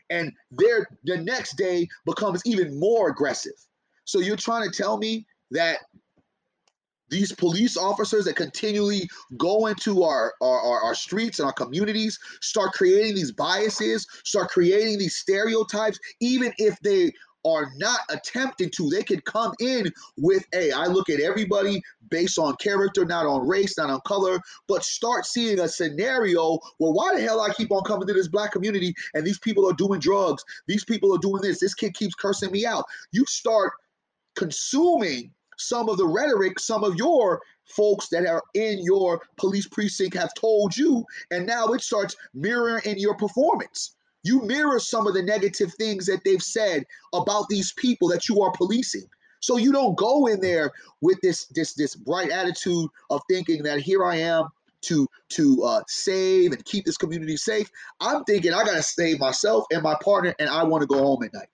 and 0.10 0.32
their 0.52 0.88
the 1.04 1.18
next 1.18 1.58
day 1.58 1.88
becomes 2.06 2.42
even 2.46 2.80
more 2.80 3.10
aggressive. 3.10 3.54
So 4.06 4.20
you're 4.20 4.38
trying 4.38 4.70
to 4.70 4.76
tell 4.76 4.98
me 4.98 5.26
that 5.52 5.78
these 7.10 7.32
police 7.32 7.76
officers 7.76 8.26
that 8.26 8.36
continually 8.36 9.10
go 9.38 9.68
into 9.68 10.04
our, 10.04 10.34
our, 10.42 10.60
our, 10.60 10.82
our, 10.82 10.96
streets 10.96 11.40
and 11.40 11.48
our 11.48 11.54
communities 11.54 12.20
start 12.42 12.74
creating 12.74 13.16
these 13.16 13.32
biases, 13.32 14.06
start 14.24 14.50
creating 14.50 15.00
these 15.00 15.16
stereotypes, 15.16 16.00
even 16.22 16.54
if 16.58 16.80
they 16.82 17.12
are 17.46 17.72
not 17.78 18.00
attempting 18.10 18.70
to. 18.72 18.90
They 18.90 19.04
can 19.04 19.22
come 19.22 19.54
in 19.60 19.92
with 20.18 20.46
a, 20.54 20.72
I 20.72 20.88
look 20.88 21.10
at 21.10 21.20
everybody 21.20 21.82
based 22.10 22.38
on 22.38 22.56
character, 22.58 23.06
not 23.06 23.26
on 23.26 23.48
race, 23.48 23.78
not 23.78 23.90
on 23.90 24.02
color, 24.06 24.40
but 24.68 24.84
start 24.84 25.26
seeing 25.26 25.60
a 25.60 25.68
scenario 25.68 26.60
where 26.78 26.92
why 26.92 27.16
the 27.16 27.22
hell 27.22 27.42
I 27.42 27.54
keep 27.54 27.72
on 27.72 27.84
coming 27.84 28.08
to 28.08 28.14
this 28.14 28.28
black 28.28 28.52
community 28.52 28.94
and 29.14 29.26
these 29.26 29.40
people 29.40 29.70
are 29.70 29.74
doing 29.74 30.00
drugs, 30.00 30.44
these 30.68 30.84
people 30.84 31.14
are 31.14 31.20
doing 31.20 31.42
this, 31.42 31.60
this 31.60 31.74
kid 31.74 31.94
keeps 31.94 32.16
cursing 32.16 32.52
me 32.52 32.66
out. 32.66 32.86
You 33.12 33.26
start 33.26 33.74
consuming 34.36 35.32
some 35.58 35.90
of 35.90 35.98
the 35.98 36.08
rhetoric 36.08 36.58
some 36.58 36.84
of 36.84 36.96
your 36.96 37.42
folks 37.66 38.08
that 38.10 38.26
are 38.26 38.42
in 38.54 38.80
your 38.82 39.22
police 39.38 39.68
precinct 39.68 40.16
have 40.16 40.34
told 40.34 40.76
you, 40.76 41.06
and 41.32 41.46
now 41.46 41.68
it 41.68 41.82
starts 41.82 42.16
mirroring 42.34 42.82
in 42.86 42.98
your 42.98 43.16
performance 43.16 43.96
you 44.24 44.42
mirror 44.42 44.80
some 44.80 45.08
of 45.08 45.14
the 45.14 45.24
negative 45.24 45.74
things 45.76 46.06
that 46.08 46.22
they've 46.26 46.42
said 46.42 46.86
about 47.14 47.48
these 47.50 47.74
people 47.74 48.08
that 48.10 48.28
you 48.28 48.42
are 48.42 48.52
policing. 48.52 49.08
So 49.42 49.58
you 49.58 49.72
don't 49.72 49.98
go 49.98 50.28
in 50.28 50.42
there 50.42 50.72
with 51.02 51.20
this 51.22 51.46
this 51.48 51.74
this 51.74 51.96
bright 51.96 52.30
attitude 52.30 52.90
of 53.10 53.22
thinking 53.30 53.64
that 53.64 53.80
here 53.80 54.04
I 54.04 54.18
am 54.18 54.50
to 54.82 55.08
to 55.30 55.64
uh, 55.64 55.82
save 55.88 56.52
and 56.52 56.64
keep 56.66 56.86
this 56.86 56.98
community 56.98 57.38
safe. 57.38 57.70
I'm 58.00 58.24
thinking 58.26 58.54
I 58.54 58.64
gotta 58.64 58.84
save 58.84 59.20
myself 59.20 59.66
and 59.72 59.82
my 59.82 59.96
partner, 60.04 60.36
and 60.40 60.50
I 60.50 60.64
want 60.64 60.82
to 60.82 60.88
go 60.88 61.00
home 61.00 61.24
at 61.24 61.34
night. 61.34 61.50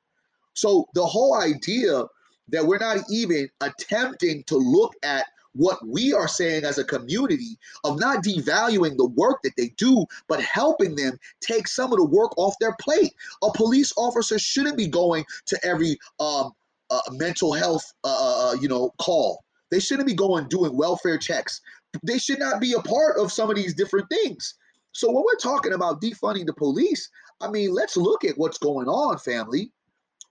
So 0.54 0.88
the 0.94 1.06
whole 1.06 1.36
idea 1.36 2.06
that 2.50 2.66
we're 2.66 2.78
not 2.78 3.00
even 3.10 3.50
attempting 3.62 4.44
to 4.44 4.58
look 4.58 4.94
at 5.04 5.26
what 5.56 5.80
we 5.86 6.14
are 6.14 6.28
saying 6.28 6.64
as 6.64 6.78
a 6.78 6.84
community 6.84 7.58
of 7.84 8.00
not 8.00 8.24
devaluing 8.24 8.98
the 8.98 9.08
work 9.08 9.40
that 9.44 9.54
they 9.58 9.70
do, 9.78 10.06
but 10.28 10.42
helping 10.42 10.96
them 10.96 11.18
take 11.42 11.68
some 11.68 11.92
of 11.92 11.98
the 11.98 12.06
work 12.06 12.38
off 12.38 12.54
their 12.60 12.76
plate. 12.80 13.14
A 13.44 13.52
police 13.52 13.94
officer 13.98 14.38
shouldn't 14.38 14.78
be 14.78 14.88
going 14.88 15.26
to 15.48 15.60
every 15.66 15.98
um, 16.20 16.52
uh, 16.90 17.00
mental 17.12 17.54
health, 17.54 17.84
uh, 18.04 18.08
uh, 18.08 18.50
uh, 18.50 18.54
you 18.60 18.68
know, 18.68 18.92
call. 19.00 19.44
They 19.72 19.80
shouldn't 19.80 20.08
be 20.08 20.14
going 20.14 20.48
doing 20.48 20.78
welfare 20.78 21.18
checks. 21.18 21.62
They 22.04 22.18
should 22.18 22.40
not 22.40 22.60
be 22.60 22.74
a 22.74 22.82
part 22.82 23.18
of 23.18 23.32
some 23.32 23.50
of 23.50 23.56
these 23.56 23.74
different 23.74 24.10
things. 24.10 24.56
So 24.92 25.12
when 25.12 25.24
we're 25.24 25.36
talking 25.42 25.74
about 25.74 26.02
defunding 26.02 26.46
the 26.46 26.54
police, 26.54 27.10
I 27.42 27.50
mean, 27.50 27.74
let's 27.74 27.98
look 27.98 28.24
at 28.24 28.38
what's 28.38 28.58
going 28.58 28.88
on, 28.88 29.18
family. 29.18 29.72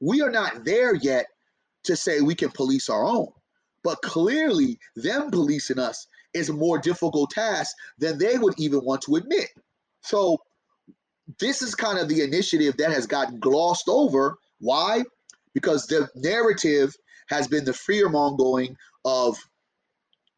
We 0.01 0.23
are 0.23 0.31
not 0.31 0.65
there 0.65 0.95
yet 0.95 1.27
to 1.85 1.97
say 1.97 2.21
we 2.21 2.35
can 2.35 2.51
police 2.51 2.89
our 2.89 3.05
own. 3.05 3.29
But 3.85 4.03
clearly, 4.03 4.79
them 4.97 5.31
policing 5.31 5.79
us 5.79 6.07
is 6.33 6.49
a 6.49 6.55
more 6.55 6.79
difficult 6.79 7.31
task 7.31 7.77
than 7.99 8.19
they 8.19 8.39
would 8.39 8.55
even 8.59 8.85
want 8.85 9.03
to 9.03 9.17
admit. 9.17 9.51
So, 10.03 10.39
this 11.39 11.63
is 11.63 11.75
kind 11.75 11.99
of 11.99 12.09
the 12.09 12.23
initiative 12.23 12.77
that 12.79 12.91
has 12.91 13.07
gotten 13.07 13.39
glossed 13.39 13.89
over. 13.89 14.37
Why? 14.59 15.05
Because 15.55 15.87
the 15.87 16.09
narrative 16.17 16.95
has 17.29 17.47
been 17.47 17.65
the 17.65 17.73
fear 17.73 18.09
mongering 18.09 18.77
of 19.05 19.37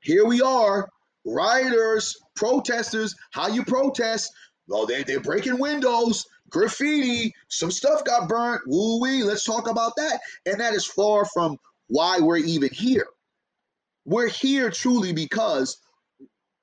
here 0.00 0.24
we 0.24 0.40
are, 0.42 0.88
rioters, 1.24 2.16
protesters, 2.36 3.14
how 3.32 3.48
you 3.48 3.64
protest. 3.64 4.32
Well, 4.68 4.86
they, 4.86 5.02
they're 5.02 5.20
breaking 5.20 5.58
windows, 5.58 6.24
graffiti, 6.50 7.34
some 7.48 7.70
stuff 7.70 8.04
got 8.04 8.28
burnt, 8.28 8.62
woo 8.66 9.00
wee, 9.00 9.22
let's 9.22 9.44
talk 9.44 9.68
about 9.68 9.94
that. 9.96 10.20
And 10.44 10.60
that 10.60 10.74
is 10.74 10.84
far 10.84 11.24
from 11.24 11.56
why 11.88 12.18
we're 12.20 12.38
even 12.38 12.70
here. 12.72 13.06
We're 14.06 14.28
here 14.28 14.70
truly 14.70 15.12
because 15.12 15.78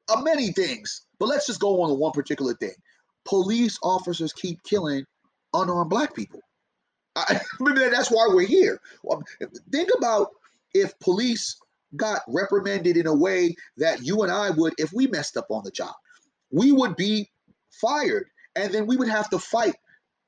of 0.10 0.24
many 0.24 0.52
things, 0.52 1.06
but 1.20 1.28
let's 1.28 1.46
just 1.46 1.60
go 1.60 1.82
on 1.82 1.90
to 1.90 1.94
one 1.94 2.14
particular 2.14 2.54
thing. 2.56 2.74
Police 3.26 3.78
officers 3.84 4.34
keep 4.34 4.64
killing 4.64 5.06
unarmed 5.54 5.90
black 5.90 6.16
people. 6.16 6.40
I, 7.16 7.40
mean 7.60 7.76
that's 7.76 8.10
why 8.10 8.28
we're 8.30 8.48
here. 8.48 8.80
Um, 9.12 9.24
think 9.72 9.90
about 9.98 10.30
if 10.74 10.98
police 11.00 11.58
got 11.96 12.22
reprimanded 12.28 12.98
in 12.98 13.08
a 13.08 13.14
way 13.14 13.56
that 13.78 14.02
you 14.02 14.24
and 14.24 14.32
I 14.32 14.50
would 14.50 14.74
if 14.78 14.92
we 14.94 15.08
messed 15.08 15.38
up 15.38 15.48
on 15.50 15.64
the 15.64 15.72
job. 15.72 15.94
We 16.52 16.72
would 16.72 16.96
be 16.96 17.30
fired, 17.72 18.28
and 18.56 18.74
then 18.74 18.88
we 18.88 18.98
would 18.98 19.10
have 19.10 19.30
to 19.32 19.40
fight 19.40 19.76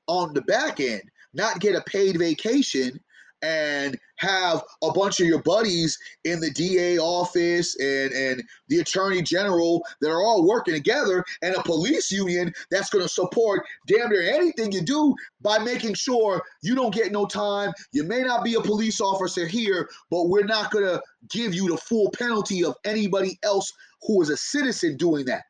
on 0.06 0.34
the 0.34 0.42
back 0.42 0.80
end, 0.80 1.02
not 1.34 1.60
get 1.60 1.76
a 1.76 1.82
paid 1.82 2.18
vacation, 2.18 3.00
and 3.46 3.96
have 4.16 4.64
a 4.82 4.90
bunch 4.90 5.20
of 5.20 5.26
your 5.26 5.40
buddies 5.42 5.96
in 6.24 6.40
the 6.40 6.50
DA 6.50 6.98
office 6.98 7.76
and, 7.78 8.12
and 8.12 8.42
the 8.68 8.80
attorney 8.80 9.22
general 9.22 9.84
that 10.00 10.10
are 10.10 10.20
all 10.20 10.48
working 10.48 10.74
together 10.74 11.24
and 11.42 11.54
a 11.54 11.62
police 11.62 12.10
union 12.10 12.52
that's 12.72 12.90
going 12.90 13.04
to 13.04 13.08
support 13.08 13.64
damn 13.86 14.10
near 14.10 14.22
anything 14.22 14.72
you 14.72 14.80
do 14.80 15.14
by 15.42 15.58
making 15.58 15.94
sure 15.94 16.42
you 16.62 16.74
don't 16.74 16.92
get 16.94 17.12
no 17.12 17.24
time. 17.24 17.72
You 17.92 18.02
may 18.02 18.22
not 18.22 18.42
be 18.42 18.54
a 18.54 18.60
police 18.60 19.00
officer 19.00 19.46
here, 19.46 19.88
but 20.10 20.28
we're 20.28 20.44
not 20.44 20.72
going 20.72 20.86
to 20.86 21.00
give 21.30 21.54
you 21.54 21.70
the 21.70 21.76
full 21.76 22.10
penalty 22.10 22.64
of 22.64 22.74
anybody 22.84 23.38
else 23.44 23.72
who 24.02 24.20
is 24.22 24.30
a 24.30 24.36
citizen 24.36 24.96
doing 24.96 25.26
that. 25.26 25.44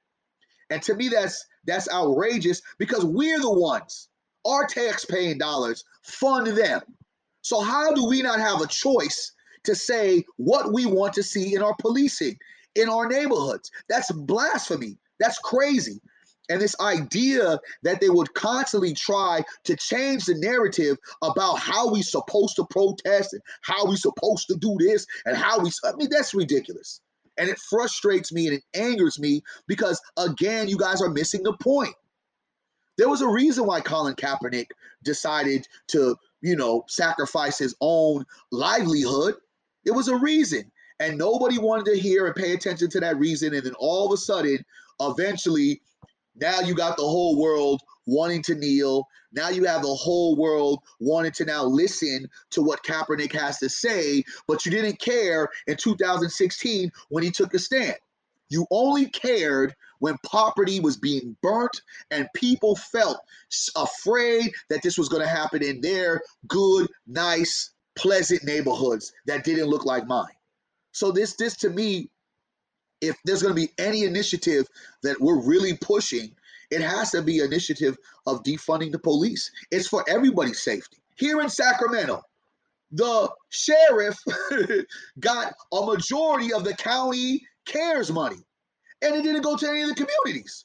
And 0.69 0.83
to 0.83 0.95
me, 0.95 1.09
that's 1.09 1.47
that's 1.67 1.91
outrageous 1.91 2.61
because 2.79 3.05
we're 3.05 3.41
the 3.41 3.51
ones, 3.51 4.09
our 4.45 4.67
tax 4.67 5.05
paying 5.05 5.39
dollars 5.39 5.85
fund 6.03 6.47
them. 6.49 6.83
So, 7.47 7.61
how 7.61 7.93
do 7.93 8.05
we 8.05 8.23
not 8.23 8.41
have 8.41 8.61
a 8.61 8.67
choice 8.67 9.31
to 9.63 9.77
say 9.77 10.25
what 10.37 10.73
we 10.73 10.85
want 10.85 11.13
to 11.13 11.23
see 11.23 11.55
in 11.55 11.63
our 11.63 11.77
policing, 11.79 12.37
in 12.75 12.89
our 12.89 13.07
neighborhoods? 13.07 13.71
That's 13.89 14.11
blasphemy. 14.11 14.99
That's 15.21 15.39
crazy. 15.39 16.01
And 16.49 16.61
this 16.61 16.75
idea 16.81 17.61
that 17.85 18.01
they 18.01 18.09
would 18.09 18.35
constantly 18.35 18.95
try 18.95 19.45
to 19.63 19.77
change 19.77 20.25
the 20.25 20.35
narrative 20.35 20.97
about 21.23 21.61
how 21.61 21.89
we 21.89 22.03
supposed 22.03 22.57
to 22.57 22.67
protest 22.69 23.33
and 23.33 23.43
how 23.61 23.87
we 23.87 23.95
supposed 23.95 24.49
to 24.49 24.57
do 24.57 24.77
this 24.81 25.07
and 25.25 25.37
how 25.37 25.61
we, 25.61 25.71
I 25.85 25.93
mean, 25.95 26.09
that's 26.11 26.35
ridiculous. 26.35 27.01
And 27.39 27.49
it 27.49 27.61
frustrates 27.61 28.33
me 28.33 28.49
and 28.49 28.57
it 28.57 28.65
angers 28.75 29.21
me 29.21 29.45
because, 29.69 30.01
again, 30.17 30.67
you 30.67 30.79
guys 30.79 31.01
are 31.01 31.11
missing 31.11 31.45
the 31.45 31.57
point. 31.59 31.95
There 32.99 33.09
was 33.09 33.21
a 33.21 33.29
reason 33.29 33.67
why 33.67 33.83
Colin 33.83 34.17
Kaepernick 34.17 34.71
decided 35.05 35.69
to 35.89 36.17
you 36.47 36.55
know, 36.55 36.85
sacrifice 36.87 37.59
his 37.59 37.75
own 37.81 38.25
livelihood. 38.53 39.35
It 39.85 39.91
was 39.91 40.07
a 40.07 40.17
reason. 40.17 40.71
And 41.01 41.19
nobody 41.19 41.59
wanted 41.59 41.87
to 41.87 41.99
hear 41.99 42.27
and 42.27 42.35
pay 42.35 42.53
attention 42.53 42.89
to 42.91 43.01
that 43.01 43.19
reason. 43.19 43.53
And 43.53 43.67
then 43.67 43.75
all 43.79 44.07
of 44.07 44.13
a 44.13 44.17
sudden, 44.17 44.65
eventually, 45.01 45.83
now 46.37 46.61
you 46.61 46.75
got 46.75 46.97
the 46.97 47.03
whole 47.03 47.37
world 47.37 47.83
wanting 48.07 48.43
to 48.45 48.55
kneel. 48.55 49.07
Now 49.33 49.49
you 49.49 49.65
have 49.65 49.83
the 49.83 49.89
whole 49.89 50.37
world 50.37 50.81
wanting 51.01 51.33
to 51.33 51.45
now 51.45 51.65
listen 51.65 52.29
to 52.51 52.63
what 52.63 52.85
Kaepernick 52.85 53.33
has 53.33 53.59
to 53.59 53.69
say, 53.69 54.23
but 54.47 54.65
you 54.65 54.71
didn't 54.71 55.01
care 55.01 55.49
in 55.67 55.77
2016 55.77 56.93
when 57.09 57.25
he 57.25 57.31
took 57.31 57.55
a 57.55 57.59
stand. 57.59 57.97
You 58.49 58.67
only 58.71 59.07
cared 59.07 59.75
when 59.99 60.17
property 60.29 60.81
was 60.81 60.97
being 60.97 61.37
burnt 61.43 61.81
and 62.11 62.29
people 62.35 62.77
felt 62.77 63.19
afraid 63.77 64.53
that 64.69 64.83
this 64.83 64.99
was 64.99 65.09
going 65.09 65.23
to 65.23 65.29
happen 65.29 65.63
in 65.63 65.81
their 65.81 66.21
good, 66.49 66.89
nice, 67.07 67.71
pleasant 67.97 68.45
neighborhoods 68.45 69.13
that 69.27 69.45
didn't 69.45 69.69
look 69.69 69.85
like 69.85 70.07
mine. 70.07 70.27
So 70.93 71.11
this 71.11 71.37
this 71.37 71.57
to 71.59 71.71
me 71.71 72.11
if 73.01 73.17
there's 73.25 73.43
going 73.43 73.55
to 73.55 73.61
be 73.61 73.73
any 73.79 74.05
initiative 74.05 74.67
that 75.03 75.21
we're 75.21 75.41
really 75.41 75.77
pushing, 75.77 76.35
it 76.71 76.81
has 76.81 77.11
to 77.11 77.23
be 77.23 77.41
initiative 77.41 77.97
of 78.27 78.43
defunding 78.43 78.93
the 78.93 78.99
police. 78.99 79.51
It's 79.71 79.87
for 79.87 80.05
everybody's 80.09 80.63
safety. 80.63 80.99
Here 81.15 81.41
in 81.41 81.49
Sacramento, 81.49 82.23
the 82.91 83.31
sheriff 83.51 84.17
got 85.21 85.55
a 85.73 85.85
majority 85.85 86.53
of 86.53 86.65
the 86.65 86.75
county 86.75 87.43
cares 87.67 88.11
money 88.11 88.46
and 89.03 89.15
it 89.15 89.23
didn't 89.23 89.43
go 89.43 89.57
to 89.57 89.69
any 89.69 89.83
of 89.83 89.89
the 89.89 89.95
communities. 89.95 90.65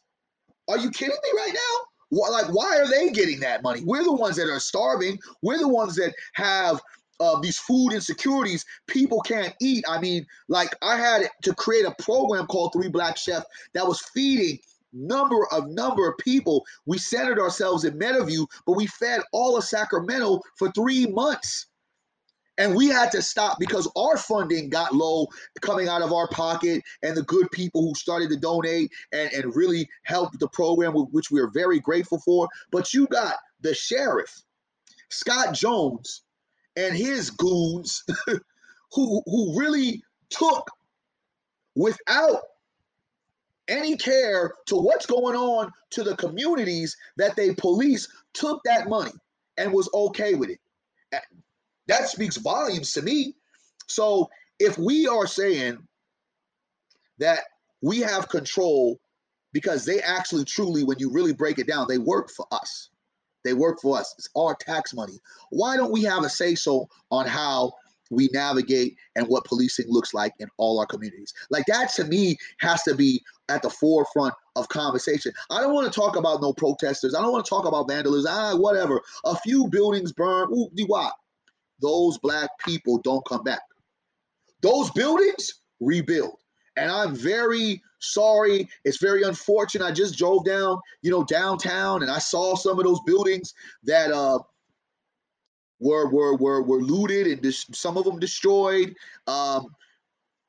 Are 0.70 0.78
you 0.78 0.90
kidding 0.92 1.16
me 1.16 1.30
right 1.38 1.54
now? 1.54 1.88
Like, 2.12 2.54
why 2.54 2.78
are 2.78 2.90
they 2.90 3.10
getting 3.12 3.40
that 3.40 3.64
money? 3.64 3.82
We're 3.86 4.04
the 4.04 4.14
ones 4.14 4.36
that 4.36 4.50
are 4.50 4.60
starving. 4.60 5.18
We're 5.42 5.60
the 5.60 5.68
ones 5.68 5.96
that 5.96 6.14
have 6.34 6.82
uh, 7.22 7.40
these 7.40 7.58
food 7.58 7.94
insecurities. 7.94 8.66
People 8.88 9.22
can't 9.22 9.54
eat. 9.62 9.86
I 9.88 10.00
mean, 10.02 10.26
like, 10.50 10.76
I 10.82 10.98
had 10.98 11.30
to 11.44 11.56
create 11.56 11.86
a 11.86 11.96
program 12.04 12.48
called 12.48 12.74
Three 12.74 12.90
Black 12.90 13.16
Chef 13.18 13.44
that 13.74 13.88
was 13.88 14.02
feeding 14.14 14.60
number 14.94 15.48
of 15.52 15.70
number 15.70 16.10
of 16.10 16.18
people. 16.18 16.66
We 16.86 16.98
centered 16.98 17.40
ourselves 17.40 17.86
in 17.86 17.98
Meadowview, 17.98 18.46
but 18.66 18.74
we 18.74 18.88
fed 18.88 19.22
all 19.32 19.58
of 19.58 19.64
Sacramento 19.64 20.42
for 20.58 20.72
three 20.72 21.08
months. 21.08 21.68
And 22.62 22.76
we 22.76 22.90
had 22.90 23.12
to 23.14 23.24
stop 23.24 23.58
because 23.58 23.90
our 23.96 24.18
funding 24.18 24.70
got 24.70 24.94
low 24.94 25.26
coming 25.62 25.88
out 25.88 26.04
of 26.04 26.14
our 26.14 26.28
pocket 26.28 26.84
and 27.02 27.18
the 27.18 27.24
good 27.24 27.50
people 27.50 27.82
who 27.82 27.96
started 27.96 28.30
to 28.30 28.38
donate 28.38 28.92
and, 29.12 29.34
and 29.34 29.56
really 29.56 29.90
helped 30.04 30.40
the 30.40 30.48
program, 30.48 30.94
which 30.94 31.32
we 31.32 31.40
are 31.40 31.50
very 31.50 31.80
grateful 31.80 32.20
for. 32.20 32.48
But 32.72 32.94
you 32.94 33.08
got 33.08 33.38
the 33.62 33.74
sheriff, 33.74 34.44
Scott 35.10 35.56
Jones, 35.56 36.22
and 36.76 36.96
his 36.96 37.32
goons 37.32 38.04
who, 38.94 39.24
who 39.26 39.60
really 39.60 40.04
took 40.30 40.70
without 41.76 42.42
any 43.70 43.98
care 43.98 44.54
to 44.68 44.76
what's 44.76 45.08
going 45.08 45.36
on 45.36 45.72
to 45.90 46.04
the 46.04 46.16
communities 46.16 46.96
that 47.18 47.36
they 47.36 47.56
police 47.56 48.08
took 48.34 48.62
that 48.66 48.88
money 48.88 49.14
and 49.58 49.74
was 49.74 49.90
okay 49.96 50.36
with 50.36 50.52
it 50.52 50.60
that 51.92 52.08
speaks 52.08 52.38
volumes 52.38 52.94
to 52.94 53.02
me. 53.02 53.36
So 53.88 54.30
if 54.60 54.78
we 54.78 55.08
are 55.08 55.28
saying 55.28 55.78
that 57.20 57.40
we 57.82 58.00
have 58.00 58.30
control 58.30 58.98
because 59.52 59.84
they 59.84 60.00
actually 60.00 60.46
truly, 60.46 60.86
when 60.86 61.00
you 61.00 61.12
really 61.12 61.34
break 61.34 61.60
it 61.60 61.68
down, 61.68 61.88
they 61.90 61.98
work 61.98 62.30
for 62.32 62.46
us. 62.54 62.90
They 63.44 63.54
work 63.54 63.82
for 63.82 63.98
us. 63.98 64.16
It's 64.18 64.30
our 64.38 64.56
tax 64.56 64.94
money. 64.94 65.20
Why 65.50 65.76
don't 65.76 65.92
we 65.92 66.04
have 66.04 66.24
a 66.24 66.30
say 66.30 66.56
so 66.56 66.88
on 67.12 67.28
how 67.28 67.74
we 68.10 68.30
navigate 68.34 68.96
and 69.18 69.28
what 69.28 69.44
policing 69.44 69.88
looks 69.90 70.14
like 70.14 70.34
in 70.40 70.48
all 70.58 70.80
our 70.80 70.86
communities? 70.86 71.34
Like 71.50 71.66
that 71.66 71.92
to 71.96 72.06
me 72.06 72.38
has 72.60 72.84
to 72.84 72.96
be 72.96 73.22
at 73.50 73.64
the 73.64 73.70
forefront 73.70 74.34
of 74.56 74.70
conversation. 74.70 75.34
I 75.50 75.60
don't 75.60 75.74
want 75.74 75.92
to 75.92 76.00
talk 76.00 76.16
about 76.16 76.42
no 76.42 76.54
protesters. 76.54 77.14
I 77.16 77.22
don't 77.22 77.34
want 77.34 77.44
to 77.44 77.50
talk 77.50 77.66
about 77.66 77.90
vandalism. 77.90 78.32
Ah, 78.34 78.56
whatever. 78.56 79.02
A 79.26 79.36
few 79.36 79.68
buildings 79.68 80.14
burned. 80.14 80.54
Ooh, 80.54 80.70
do 80.74 80.86
what? 80.86 81.14
Those 81.82 82.18
black 82.18 82.50
people 82.66 83.00
don't 83.00 83.26
come 83.26 83.44
back. 83.44 83.62
Those 84.62 84.92
buildings 84.92 85.62
rebuild. 85.80 86.38
And 86.78 86.90
I'm 86.90 87.16
very 87.16 87.82
sorry. 88.00 88.70
It's 88.86 88.98
very 88.98 89.24
unfortunate. 89.24 89.86
I 89.86 89.92
just 89.92 90.18
drove 90.18 90.46
down, 90.46 90.80
you 91.02 91.12
know, 91.12 91.24
downtown 91.24 92.02
and 92.02 92.12
I 92.12 92.20
saw 92.20 92.56
some 92.56 92.80
of 92.80 92.86
those 92.86 93.00
buildings 93.06 93.54
that 93.84 94.12
uh 94.12 94.40
were 95.80 96.10
were 96.10 96.36
were 96.36 96.62
were 96.62 96.82
looted 96.82 97.28
and 97.28 97.42
dis- 97.42 97.66
some 97.74 97.98
of 97.98 98.06
them 98.06 98.20
destroyed. 98.20 98.96
Um 99.28 99.68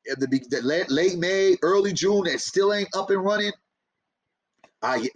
the, 0.04 0.26
the 0.50 0.86
late 0.88 1.18
May, 1.18 1.56
early 1.62 1.92
June 1.92 2.24
that 2.24 2.40
still 2.40 2.72
ain't 2.72 2.88
up 2.94 3.10
and 3.10 3.24
running. 3.24 3.52
I, 4.82 5.08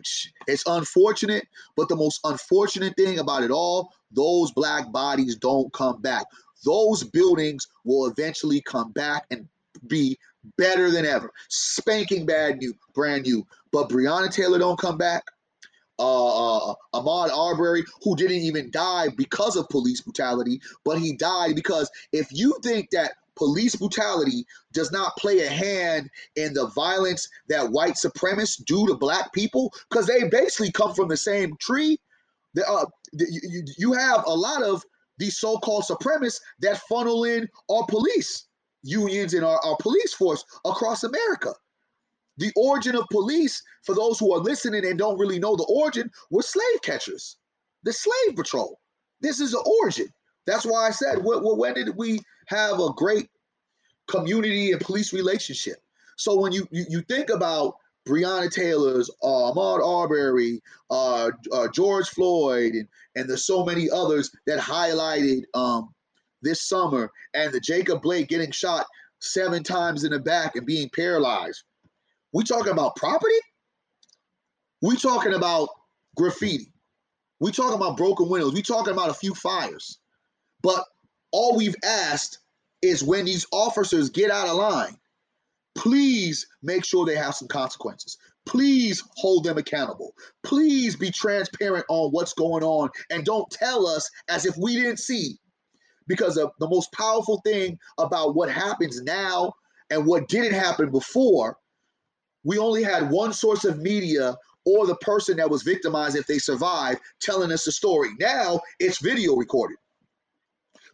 it's 0.47 0.65
unfortunate, 0.67 1.47
but 1.77 1.89
the 1.89 1.97
most 1.97 2.21
unfortunate 2.25 2.97
thing 2.97 3.19
about 3.19 3.43
it 3.43 3.51
all, 3.51 3.93
those 4.13 4.53
black 4.53 4.93
bodies 4.93 5.37
don't 5.37 5.73
come 5.73 6.01
back. 6.01 6.27
Those 6.65 7.05
buildings 7.05 7.67
will 7.85 8.07
eventually 8.07 8.61
come 8.63 8.93
back 8.93 9.27
and 9.31 9.49
be 9.87 10.19
better 10.57 10.91
than 10.91 11.05
ever. 11.05 11.31
Spanking 11.49 12.27
bad 12.27 12.59
new, 12.59 12.75
brand 12.95 13.25
new. 13.25 13.47
But 13.73 13.89
Breonna 13.89 14.33
Taylor 14.33 14.59
don't 14.59 14.79
come 14.79 14.97
back. 14.97 15.25
Uh, 15.99 16.71
uh, 16.71 16.75
Ahmaud 16.95 17.31
Arbery, 17.31 17.83
who 18.03 18.15
didn't 18.17 18.43
even 18.43 18.71
die 18.71 19.09
because 19.17 19.57
of 19.57 19.69
police 19.71 20.03
brutality, 20.03 20.61
but 20.85 20.99
he 20.99 21.15
died 21.15 21.55
because 21.55 21.91
if 22.13 22.29
you 22.31 22.59
think 22.63 22.91
that 22.91 23.13
police 23.37 23.77
brutality 23.77 24.45
does 24.73 24.91
not 24.91 25.17
play 25.17 25.41
a 25.41 25.49
hand 25.49 26.11
in 26.37 26.55
the 26.55 26.67
violence 26.69 27.29
that 27.49 27.71
white 27.71 27.95
supremacists 27.95 28.65
do 28.65 28.87
to 28.87 28.95
black 28.95 29.33
people 29.33 29.73
because 29.89 30.07
they 30.07 30.29
basically 30.29 30.73
come 30.73 30.95
from 30.95 31.09
the 31.09 31.17
same 31.17 31.57
tree. 31.61 31.99
The, 32.55 32.69
uh, 32.69 32.87
the, 33.13 33.27
you, 33.31 33.63
you 33.79 33.93
have 33.93 34.25
a 34.27 34.35
lot 34.35 34.63
of 34.63 34.83
these 35.19 35.39
so-called 35.39 35.85
supremacists 35.85 36.41
that 36.61 36.81
funnel 36.89 37.25
in 37.25 37.49
our 37.71 37.85
police 37.87 38.47
unions 38.83 39.35
and 39.35 39.45
our, 39.45 39.59
our 39.65 39.77
police 39.81 40.15
force 40.15 40.45
across 40.65 41.05
America. 41.05 41.53
The 42.39 42.53
origin 42.57 42.97
of 42.97 43.07
police, 43.11 43.63
for 43.85 43.95
those 43.95 44.19
who 44.19 44.33
are 44.35 44.41
listening 44.41 44.85
and 44.85 44.99
don't 44.99 45.19
really 45.19 45.39
know 45.39 45.57
the 45.57 45.65
origin, 45.65 46.11
was 46.31 46.49
slave 46.49 46.83
catchers, 46.83 47.37
the 47.83 47.93
slave 47.93 48.37
patrol. 48.37 48.79
This 49.21 49.41
is 49.41 49.53
the 49.53 49.79
origin. 49.83 50.09
That's 50.47 50.65
why 50.65 50.87
I 50.87 50.91
said, 50.91 51.19
when 51.23 51.75
did 51.75 51.97
we 51.97 52.21
have 52.47 52.79
a 52.81 52.93
great 52.97 53.29
community 54.09 54.73
and 54.73 54.81
police 54.81 55.13
relationship? 55.13 55.77
So 56.17 56.39
when 56.39 56.53
you 56.53 56.67
you, 56.71 56.87
you 56.89 57.01
think 57.03 57.31
about 57.31 57.75
Breonna 58.07 58.51
Taylor's, 58.51 59.11
uh, 59.23 59.27
Ahmaud 59.27 59.85
Arbery, 59.85 60.63
uh, 60.91 61.31
uh, 61.53 61.69
George 61.75 62.09
Floyd, 62.09 62.75
and, 62.75 62.89
and 63.17 63.29
there's 63.29 63.45
so 63.45 63.65
many 63.65 63.91
others 63.91 64.31
that 64.47 64.61
highlighted 64.61 65.43
um, 65.55 65.93
this 66.41 66.63
summer, 66.69 67.11
and 67.35 67.53
the 67.53 67.61
Jacob 67.61 68.03
Blake 68.03 68.29
getting 68.29 68.53
shot 68.53 68.87
seven 69.21 69.65
times 69.65 70.05
in 70.05 70.13
the 70.13 70.21
back 70.21 70.55
and 70.55 70.65
being 70.65 70.89
paralyzed. 70.95 71.65
We 72.33 72.45
talking 72.45 72.73
about 72.73 72.97
property? 72.97 73.35
We 74.83 74.97
talking 74.97 75.35
about 75.35 75.69
graffiti. 76.17 76.73
We 77.41 77.51
talking 77.51 77.75
about 77.75 77.97
broken 77.97 78.29
windows. 78.29 78.55
We 78.55 78.63
talking 78.63 78.93
about 78.93 79.11
a 79.11 79.15
few 79.15 79.35
fires. 79.35 79.99
But 80.67 80.85
all 81.31 81.57
we've 81.57 81.77
asked 81.85 82.41
is 82.83 83.05
when 83.05 83.27
these 83.27 83.47
officers 83.53 84.11
get 84.11 84.33
out 84.33 84.49
of 84.49 84.57
line, 84.57 84.97
please 85.77 86.45
make 86.61 86.85
sure 86.85 87.07
they 87.07 87.15
have 87.15 87.37
some 87.37 87.47
consequences. 87.47 88.19
Please 88.47 89.01
hold 89.15 89.45
them 89.45 89.59
accountable. 89.59 90.13
Please 90.43 90.97
be 90.97 91.13
transparent 91.13 91.87
on 91.89 92.11
what's 92.11 92.33
going 92.33 92.65
on 92.65 92.91
and 93.11 93.25
don't 93.25 93.49
tell 93.49 93.87
us 93.87 94.11
as 94.29 94.45
if 94.45 94.57
we 94.57 94.75
didn't 94.75 94.99
see. 94.99 95.39
Because 96.09 96.37
of 96.37 96.51
the 96.59 96.69
most 96.69 96.91
powerful 96.91 97.41
thing 97.45 97.79
about 97.99 98.35
what 98.35 98.51
happens 98.51 99.01
now 99.03 99.53
and 99.91 100.05
what 100.05 100.27
didn't 100.27 100.59
happen 100.59 100.91
before, 100.91 101.59
we 102.43 102.59
only 102.59 102.83
had 102.83 103.09
one 103.09 103.33
source 103.33 103.65
of 103.65 103.79
media 103.79 104.37
or 104.65 104.85
the 104.89 104.97
person 104.97 105.37
that 105.37 105.49
was 105.49 105.63
victimized 105.63 106.17
if 106.17 106.27
they 106.27 106.39
survived 106.39 106.99
telling 107.21 107.53
us 107.53 107.67
the 107.67 107.71
story. 107.71 108.09
Now 108.19 108.59
it's 108.81 108.99
video 108.99 109.37
recorded. 109.37 109.77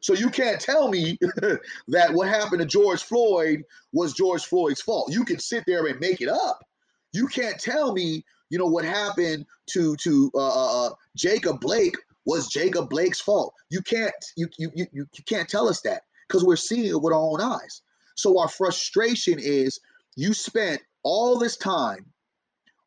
So 0.03 0.15
you 0.15 0.31
can't 0.31 0.61
tell 0.61 0.89
me 0.89 1.17
that 1.89 2.13
what 2.13 2.29
happened 2.29 2.61
to 2.61 2.67
George 2.67 3.03
Floyd 3.05 3.63
was 3.93 4.13
George 4.13 4.45
Floyd's 4.45 4.83
fault. 4.83 5.13
You 5.13 5.25
can 5.25 5.39
sit 5.39 5.65
there 5.67 5.87
and 5.87 5.99
make 6.01 6.21
it 6.21 6.29
up. 6.29 6.65
You 7.13 7.29
can't 7.29 7.59
tell 7.59 7.93
me, 7.93 8.25
you 8.51 8.59
know, 8.59 8.67
what 8.67 8.85
happened 8.85 9.47
to 9.71 9.97
to 9.97 10.31
uh, 10.35 10.39
uh, 10.39 10.87
uh 10.87 10.91
Jacob 11.17 11.61
Blake 11.61 11.95
was 12.27 12.49
Jacob 12.49 12.91
Blake's 12.91 13.21
fault. 13.21 13.55
You 13.71 13.81
can't 13.81 14.13
you 14.37 14.49
you 14.59 14.71
you, 14.75 14.87
you 14.93 15.25
can't 15.25 15.49
tell 15.49 15.69
us 15.69 15.81
that 15.83 16.03
because 16.27 16.45
we're 16.45 16.57
seeing 16.57 16.87
it 16.87 17.01
with 17.01 17.13
our 17.13 17.21
own 17.21 17.41
eyes. 17.41 17.83
So 18.17 18.39
our 18.41 18.49
frustration 18.49 19.39
is 19.39 19.79
you 20.17 20.35
spent 20.35 20.83
all 21.05 21.39
this 21.39 21.57
time, 21.57 22.07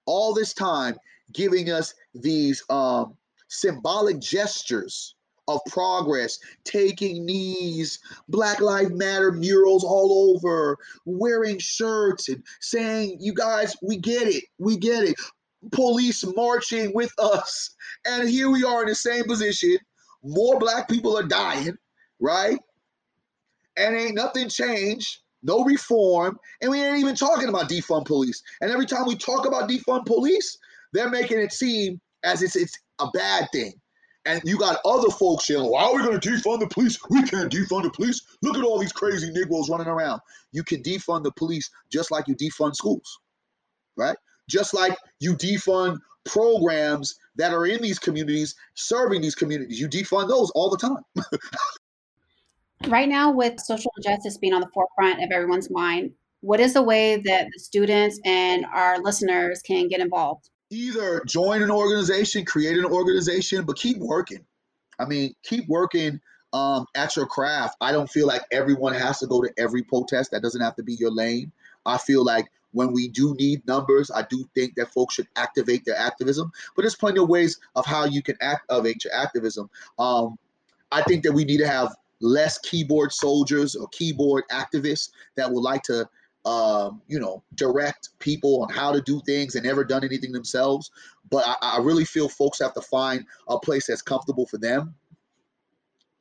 all 0.05 0.33
this 0.33 0.53
time 0.53 0.97
giving 1.31 1.71
us 1.71 1.93
these 2.13 2.61
um, 2.69 3.15
symbolic 3.47 4.19
gestures 4.19 5.15
of 5.47 5.61
progress, 5.67 6.39
taking 6.63 7.25
knees, 7.25 7.99
Black 8.29 8.59
Lives 8.59 8.91
Matter 8.91 9.31
murals 9.31 9.83
all 9.83 10.33
over, 10.33 10.77
wearing 11.05 11.59
shirts 11.59 12.29
and 12.29 12.43
saying, 12.61 13.17
You 13.19 13.33
guys, 13.33 13.75
we 13.81 13.97
get 13.97 14.27
it, 14.27 14.43
we 14.57 14.77
get 14.77 15.03
it. 15.03 15.15
Police 15.71 16.23
marching 16.35 16.93
with 16.93 17.11
us. 17.17 17.75
And 18.05 18.29
here 18.29 18.49
we 18.49 18.63
are 18.63 18.83
in 18.83 18.89
the 18.89 18.95
same 18.95 19.25
position. 19.25 19.77
More 20.23 20.59
black 20.59 20.87
people 20.87 21.17
are 21.17 21.23
dying, 21.23 21.75
right? 22.19 22.59
And 23.77 23.95
ain't 23.95 24.15
nothing 24.15 24.49
changed, 24.49 25.19
no 25.43 25.63
reform. 25.63 26.37
And 26.61 26.71
we 26.71 26.81
ain't 26.81 26.99
even 26.99 27.15
talking 27.15 27.49
about 27.49 27.69
defund 27.69 28.05
police. 28.05 28.41
And 28.61 28.71
every 28.71 28.85
time 28.85 29.05
we 29.05 29.15
talk 29.15 29.45
about 29.45 29.69
defund 29.69 30.05
police, 30.05 30.57
they're 30.93 31.09
making 31.09 31.39
it 31.39 31.51
seem 31.51 31.99
as 32.23 32.41
it's 32.41 32.55
it's 32.55 32.77
a 32.99 33.07
bad 33.11 33.47
thing. 33.51 33.73
And 34.25 34.41
you 34.43 34.57
got 34.57 34.79
other 34.85 35.09
folks 35.09 35.45
saying, 35.45 35.63
why 35.63 35.83
are 35.83 35.95
we 35.95 36.03
going 36.03 36.19
to 36.19 36.29
defund 36.29 36.59
the 36.59 36.67
police? 36.67 36.97
We 37.09 37.23
can't 37.23 37.51
defund 37.51 37.83
the 37.83 37.91
police. 37.91 38.21
Look 38.41 38.57
at 38.57 38.63
all 38.63 38.79
these 38.79 38.91
crazy 38.91 39.31
Negroes 39.31 39.69
running 39.69 39.87
around. 39.87 40.21
You 40.51 40.63
can 40.63 40.81
defund 40.81 41.23
the 41.23 41.31
police 41.31 41.69
just 41.91 42.09
like 42.09 42.27
you 42.27 42.35
defund 42.35 42.75
schools, 42.75 43.19
right? 43.95 44.17
Just 44.49 44.73
like 44.73 44.97
you 45.19 45.35
defund 45.35 45.99
programs 46.23 47.19
that 47.35 47.53
are 47.53 47.67
in 47.67 47.81
these 47.81 47.99
communities, 47.99 48.55
serving 48.73 49.21
these 49.21 49.35
communities. 49.35 49.79
You 49.79 49.87
defund 49.87 50.27
those 50.27 50.49
all 50.51 50.69
the 50.69 50.77
time. 50.77 51.03
right 52.87 53.07
now, 53.07 53.31
with 53.31 53.59
social 53.59 53.91
justice 54.03 54.37
being 54.37 54.53
on 54.53 54.61
the 54.61 54.69
forefront 54.73 55.23
of 55.23 55.29
everyone's 55.31 55.69
mind, 55.69 56.11
what 56.41 56.59
is 56.59 56.73
the 56.73 56.83
way 56.83 57.17
that 57.17 57.47
the 57.53 57.59
students 57.59 58.19
and 58.25 58.65
our 58.73 58.99
listeners 58.99 59.61
can 59.61 59.87
get 59.87 59.99
involved? 59.99 60.49
Either 60.75 61.23
join 61.25 61.61
an 61.61 61.71
organization, 61.71 62.45
create 62.45 62.77
an 62.77 62.85
organization, 62.85 63.65
but 63.65 63.77
keep 63.77 63.97
working. 63.97 64.45
I 64.99 65.05
mean, 65.05 65.33
keep 65.43 65.67
working 65.67 66.19
um, 66.53 66.85
at 66.95 67.15
your 67.15 67.25
craft. 67.25 67.77
I 67.81 67.91
don't 67.91 68.09
feel 68.09 68.27
like 68.27 68.43
everyone 68.51 68.93
has 68.93 69.19
to 69.19 69.27
go 69.27 69.41
to 69.41 69.51
every 69.57 69.83
protest. 69.83 70.31
That 70.31 70.41
doesn't 70.41 70.61
have 70.61 70.75
to 70.75 70.83
be 70.83 70.93
your 70.93 71.11
lane. 71.11 71.51
I 71.85 71.97
feel 71.97 72.23
like 72.23 72.47
when 72.71 72.91
we 72.91 73.07
do 73.07 73.35
need 73.35 73.65
numbers, 73.67 74.11
I 74.13 74.23
do 74.29 74.47
think 74.53 74.75
that 74.75 74.91
folks 74.91 75.15
should 75.15 75.27
activate 75.35 75.85
their 75.85 75.97
activism. 75.97 76.51
But 76.75 76.83
there's 76.83 76.95
plenty 76.95 77.19
of 77.19 77.29
ways 77.29 77.59
of 77.75 77.85
how 77.85 78.05
you 78.05 78.21
can 78.21 78.37
activate 78.41 79.03
your 79.03 79.13
activism. 79.13 79.69
Um, 79.97 80.37
I 80.91 81.01
think 81.03 81.23
that 81.23 81.31
we 81.31 81.45
need 81.45 81.57
to 81.57 81.67
have 81.67 81.95
less 82.21 82.57
keyboard 82.59 83.11
soldiers 83.11 83.75
or 83.75 83.87
keyboard 83.89 84.43
activists 84.51 85.09
that 85.35 85.51
would 85.51 85.61
like 85.61 85.83
to 85.83 86.07
um, 86.45 87.01
you 87.07 87.19
know, 87.19 87.43
direct 87.55 88.09
people 88.19 88.61
on 88.61 88.69
how 88.69 88.91
to 88.91 89.01
do 89.01 89.21
things 89.25 89.55
and 89.55 89.65
never 89.65 89.83
done 89.83 90.03
anything 90.03 90.31
themselves. 90.31 90.91
But 91.29 91.43
I, 91.47 91.55
I 91.61 91.79
really 91.79 92.05
feel 92.05 92.29
folks 92.29 92.59
have 92.59 92.73
to 92.75 92.81
find 92.81 93.25
a 93.47 93.59
place 93.59 93.87
that's 93.87 94.01
comfortable 94.01 94.45
for 94.45 94.57
them. 94.57 94.93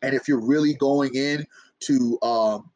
And 0.02 0.14
if 0.14 0.28
you're 0.28 0.44
really 0.44 0.74
going 0.74 1.14
in 1.14 1.46
to 1.80 2.18
um, 2.22 2.70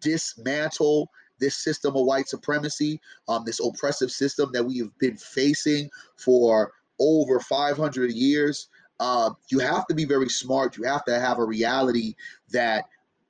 dismantle 0.00 1.10
this 1.40 1.56
system 1.56 1.96
of 1.96 2.06
white 2.06 2.28
supremacy, 2.28 3.00
um, 3.28 3.42
this 3.44 3.60
oppressive 3.60 4.10
system 4.10 4.50
that 4.52 4.64
we 4.64 4.78
have 4.78 4.96
been 4.98 5.16
facing 5.16 5.90
for 6.16 6.72
over 7.00 7.40
500 7.40 8.12
years, 8.12 8.68
uh, 9.00 9.30
you 9.48 9.58
have 9.58 9.86
to 9.88 9.94
be 9.94 10.04
very 10.04 10.28
smart. 10.28 10.76
You 10.76 10.84
have 10.84 11.04
to 11.06 11.18
have 11.18 11.38
a 11.38 11.44
reality 11.44 12.14
that 12.50 12.84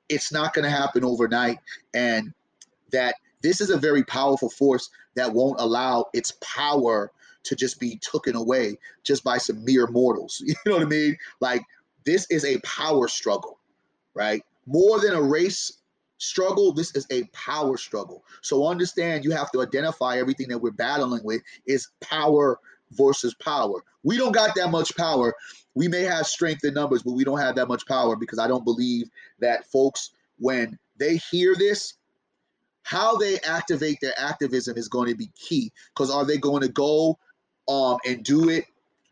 it's 0.07 0.31
not 0.31 0.53
going 0.53 0.63
to 0.63 0.69
happen 0.69 1.03
overnight 1.03 1.57
and 1.93 2.33
that 2.91 3.15
this 3.45 3.61
is 3.61 3.69
a 3.69 3.77
very 3.77 4.03
powerful 4.03 4.49
force 4.49 4.89
that 5.15 5.31
won't 5.31 5.59
allow 5.59 6.05
its 6.13 6.33
power 6.41 7.11
to 7.43 7.55
just 7.55 7.79
be 7.79 7.99
taken 7.99 8.35
away 8.35 8.75
just 9.03 9.23
by 9.23 9.37
some 9.37 9.63
mere 9.63 9.85
mortals. 9.85 10.41
You 10.47 10.55
know 10.65 10.77
what 10.77 10.81
I 10.81 10.85
mean? 10.85 11.15
Like 11.39 11.61
this 12.05 12.25
is 12.31 12.43
a 12.43 12.59
power 12.61 13.07
struggle, 13.07 13.59
right? 14.15 14.43
More 14.65 14.99
than 14.99 15.13
a 15.13 15.21
race 15.21 15.73
struggle, 16.17 16.73
this 16.73 16.95
is 16.95 17.05
a 17.11 17.25
power 17.33 17.77
struggle. 17.77 18.23
So 18.41 18.65
understand 18.65 19.23
you 19.23 19.29
have 19.31 19.51
to 19.51 19.61
identify 19.61 20.17
everything 20.17 20.47
that 20.47 20.57
we're 20.57 20.71
battling 20.71 21.23
with 21.23 21.43
is 21.67 21.89
power 22.01 22.59
versus 22.93 23.35
power. 23.35 23.83
We 24.01 24.17
don't 24.17 24.31
got 24.31 24.55
that 24.55 24.71
much 24.71 24.97
power. 24.97 25.35
We 25.75 25.87
may 25.87 26.01
have 26.01 26.25
strength 26.25 26.65
in 26.65 26.73
numbers, 26.73 27.03
but 27.03 27.11
we 27.13 27.23
don't 27.23 27.39
have 27.39 27.55
that 27.57 27.67
much 27.67 27.85
power 27.85 28.15
because 28.15 28.39
I 28.39 28.47
don't 28.47 28.65
believe 28.65 29.07
that 29.39 29.69
folks, 29.69 30.09
when 30.39 30.79
they 30.97 31.17
hear 31.17 31.53
this, 31.55 31.93
how 32.85 33.17
they 33.17 33.39
activate 33.39 33.97
their 33.99 34.13
activism 34.15 34.77
is 34.77 34.87
going 34.87 35.09
to 35.09 35.15
be 35.15 35.31
key 35.35 35.71
because 35.93 36.11
are 36.11 36.23
they 36.23 36.37
going 36.37 36.61
to 36.61 36.69
go 36.69 37.17
um, 37.67 37.97
and 38.05 38.23
do 38.23 38.49
it 38.49 38.65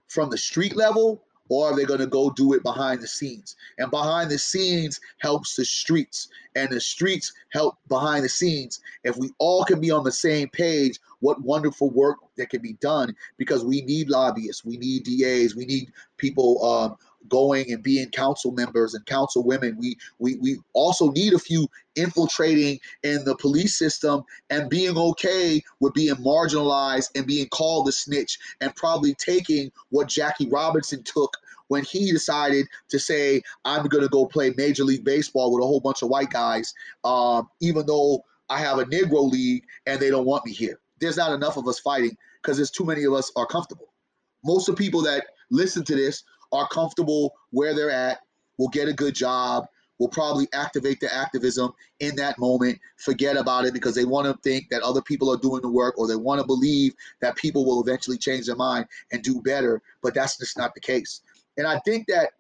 from 0.08 0.30
the 0.30 0.38
street 0.38 0.76
level 0.76 1.24
or 1.50 1.72
are 1.72 1.76
they 1.76 1.84
going 1.84 2.00
to 2.00 2.08
go 2.08 2.30
do 2.30 2.54
it 2.54 2.62
behind 2.62 3.02
the 3.02 3.08
scenes? 3.08 3.56
And 3.80 3.90
behind 3.90 4.30
the 4.30 4.38
scenes 4.38 5.00
helps 5.18 5.56
the 5.56 5.66
streets, 5.66 6.30
and 6.56 6.70
the 6.70 6.80
streets 6.80 7.34
help 7.52 7.78
behind 7.90 8.24
the 8.24 8.30
scenes. 8.30 8.80
If 9.04 9.18
we 9.18 9.32
all 9.40 9.66
can 9.66 9.82
be 9.82 9.92
on 9.92 10.04
the 10.04 10.12
same 10.12 10.50
page, 10.50 11.00
what 11.20 11.42
wonderful 11.42 11.90
work 11.90 12.18
that 12.38 12.50
can 12.50 12.62
be 12.62 12.74
done 12.74 13.16
because 13.38 13.66
we 13.66 13.82
need 13.82 14.10
lobbyists, 14.10 14.64
we 14.64 14.78
need 14.78 15.04
DAs, 15.04 15.56
we 15.56 15.66
need 15.66 15.92
people 16.18 16.64
um, 16.64 16.98
going 17.30 17.72
and 17.72 17.84
being 17.84 18.10
council 18.10 18.52
members 18.52 18.94
and 18.94 19.06
council 19.06 19.44
women. 19.44 19.78
We 19.78 19.98
we 20.20 20.36
we 20.36 20.60
also 20.74 21.12
need 21.12 21.34
a 21.34 21.40
few 21.40 21.68
infiltrating 21.96 22.80
in 23.04 23.24
the 23.26 23.36
police 23.36 23.78
system 23.78 24.24
and 24.50 24.70
being 24.70 24.98
okay 24.98 25.62
with 25.80 25.94
being 25.94 26.16
marginalized 26.16 27.10
and 27.16 27.28
being 27.28 27.48
called 27.50 27.88
a 27.88 27.92
snitch 27.92 28.40
and 28.62 28.76
probably 28.76 29.14
taking 29.16 29.72
what 29.90 30.08
Jackie 30.08 30.50
Robinson 30.50 31.04
took 31.04 31.38
when 31.68 31.84
he 31.84 32.12
decided 32.12 32.68
to 32.90 33.00
say, 33.00 33.42
I'm 33.66 33.88
going 33.88 34.04
to 34.04 34.10
go 34.10 34.26
play 34.26 34.54
Major 34.58 34.84
League 34.84 35.04
Baseball 35.04 35.52
with 35.54 35.64
a 35.64 35.68
whole 35.68 35.80
bunch 35.80 36.02
of 36.02 36.10
white 36.10 36.30
guys, 36.30 36.74
um, 37.04 37.50
even 37.62 37.86
though 37.86 38.24
I 38.50 38.60
have 38.60 38.80
a 38.80 38.86
Negro 38.86 39.30
league 39.30 39.64
and 39.86 40.00
they 40.00 40.10
don't 40.10 40.26
want 40.26 40.46
me 40.46 40.52
here. 40.52 40.80
There's 41.00 41.18
not 41.18 41.34
enough 41.34 41.58
of 41.58 41.68
us 41.68 41.80
fighting 41.80 42.16
because 42.42 42.58
there's 42.58 42.72
too 42.72 42.86
many 42.86 43.04
of 43.06 43.14
us 43.14 43.32
are 43.36 43.48
comfortable. 43.48 43.94
Most 44.44 44.68
of 44.68 44.76
the 44.76 44.84
people 44.84 45.02
that 45.04 45.26
listen 45.50 45.84
to 45.86 45.96
this 45.96 46.24
are 46.54 46.68
comfortable 46.68 47.34
where 47.52 47.76
they're 47.76 47.92
at, 47.92 48.20
will 48.58 48.70
get 48.70 48.88
a 48.88 48.94
good 48.94 49.16
job, 49.16 49.66
will 50.00 50.08
probably 50.08 50.48
activate 50.54 51.00
their 51.00 51.14
activism 51.14 51.74
in 52.00 52.16
that 52.16 52.38
moment, 52.40 52.80
forget 52.98 53.38
about 53.38 53.66
it 53.66 53.74
because 53.74 53.96
they 53.96 54.06
want 54.06 54.26
to 54.28 54.38
think 54.42 54.70
that 54.70 54.82
other 54.82 55.02
people 55.02 55.32
are 55.32 55.38
doing 55.38 55.62
the 55.62 55.70
work 55.70 55.98
or 55.98 56.08
they 56.08 56.16
want 56.16 56.40
to 56.42 56.48
believe 56.48 56.94
that 57.22 57.36
people 57.36 57.66
will 57.66 57.82
eventually 57.82 58.18
change 58.18 58.46
their 58.46 58.56
mind 58.56 58.86
and 59.12 59.24
do 59.24 59.42
better. 59.42 59.82
But 60.02 60.14
that's 60.14 60.38
just 60.38 60.58
not 60.58 60.74
the 60.74 60.82
case. 60.82 61.22
And 61.58 61.68
I 61.68 61.80
think 61.80 62.08
that 62.08 62.32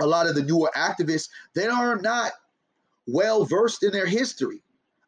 a 0.00 0.06
lot 0.06 0.26
of 0.26 0.34
the 0.34 0.42
newer 0.42 0.70
activists, 0.76 1.28
they 1.54 1.66
are 1.66 1.96
not 2.00 2.32
well 3.06 3.44
versed 3.44 3.82
in 3.82 3.92
their 3.92 4.06
history. 4.06 4.62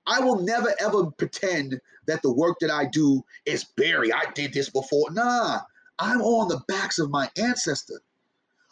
I 0.07 0.21
will 0.21 0.41
never 0.41 0.75
ever 0.81 1.11
pretend 1.11 1.81
that 2.07 2.23
the 2.23 2.33
work 2.33 2.59
that 2.61 2.71
I 2.71 2.87
do 2.87 3.23
is 3.45 3.65
Berry. 3.77 4.13
I 4.13 4.25
did 4.35 4.55
this 4.55 4.71
before. 4.71 5.11
Nah, 5.11 5.61
I'm 5.99 6.23
on 6.23 6.49
the 6.49 6.61
backs 6.69 6.99
of 6.99 7.11
my 7.11 7.29
ancestors. 7.37 8.01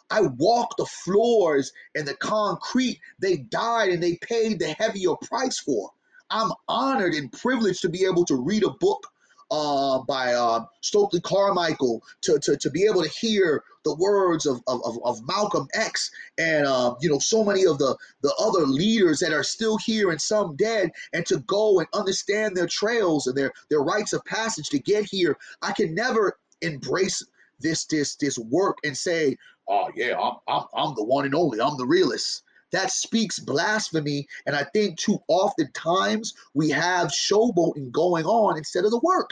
I 0.09 0.21
walk 0.21 0.75
the 0.77 0.85
floors 0.85 1.71
and 1.95 2.07
the 2.07 2.15
concrete 2.15 2.99
they 3.19 3.37
died 3.37 3.89
and 3.89 4.01
they 4.01 4.17
paid 4.17 4.59
the 4.59 4.73
heavier 4.73 5.15
price 5.15 5.59
for. 5.59 5.91
I'm 6.29 6.51
honored 6.67 7.13
and 7.13 7.31
privileged 7.31 7.81
to 7.81 7.89
be 7.89 8.05
able 8.05 8.25
to 8.25 8.35
read 8.35 8.63
a 8.63 8.69
book 8.69 9.07
uh, 9.49 9.99
by 9.99 10.33
uh, 10.33 10.65
Stokely 10.81 11.21
Carmichael, 11.21 12.03
to, 12.21 12.37
to, 12.39 12.57
to 12.57 12.69
be 12.69 12.83
able 12.83 13.01
to 13.01 13.09
hear 13.09 13.63
the 13.85 13.95
words 13.95 14.45
of, 14.45 14.61
of, 14.67 14.81
of 15.05 15.25
Malcolm 15.25 15.67
X 15.73 16.11
and 16.37 16.65
uh, 16.65 16.93
you 16.99 17.09
know 17.09 17.19
so 17.19 17.43
many 17.43 17.65
of 17.65 17.77
the, 17.77 17.95
the 18.21 18.33
other 18.39 18.65
leaders 18.65 19.19
that 19.19 19.31
are 19.31 19.43
still 19.43 19.77
here 19.77 20.11
and 20.11 20.19
some 20.19 20.55
dead, 20.57 20.91
and 21.13 21.25
to 21.25 21.39
go 21.39 21.79
and 21.79 21.87
understand 21.93 22.55
their 22.55 22.67
trails 22.67 23.27
and 23.27 23.37
their, 23.37 23.51
their 23.69 23.81
rites 23.81 24.11
of 24.11 24.23
passage 24.25 24.67
to 24.69 24.79
get 24.79 25.05
here. 25.05 25.37
I 25.61 25.71
can 25.71 25.95
never 25.95 26.37
embrace 26.61 27.23
this 27.59 27.85
this 27.85 28.15
this 28.15 28.37
work 28.37 28.77
and 28.83 28.97
say, 28.97 29.37
"Oh 29.67 29.89
yeah, 29.95 30.17
I'm 30.19 30.35
I'm, 30.47 30.65
I'm 30.73 30.95
the 30.95 31.03
one 31.03 31.25
and 31.25 31.35
only. 31.35 31.61
I'm 31.61 31.77
the 31.77 31.85
realist." 31.85 32.43
That 32.73 32.91
speaks 32.91 33.39
blasphemy, 33.39 34.27
and 34.45 34.55
I 34.55 34.65
think 34.73 34.99
too 34.99 35.19
often 35.29 35.71
times 35.71 36.33
we 36.53 36.69
have 36.69 37.07
showboating 37.07 37.91
going 37.91 38.25
on 38.25 38.57
instead 38.57 38.83
of 38.83 38.91
the 38.91 38.99
work. 38.99 39.31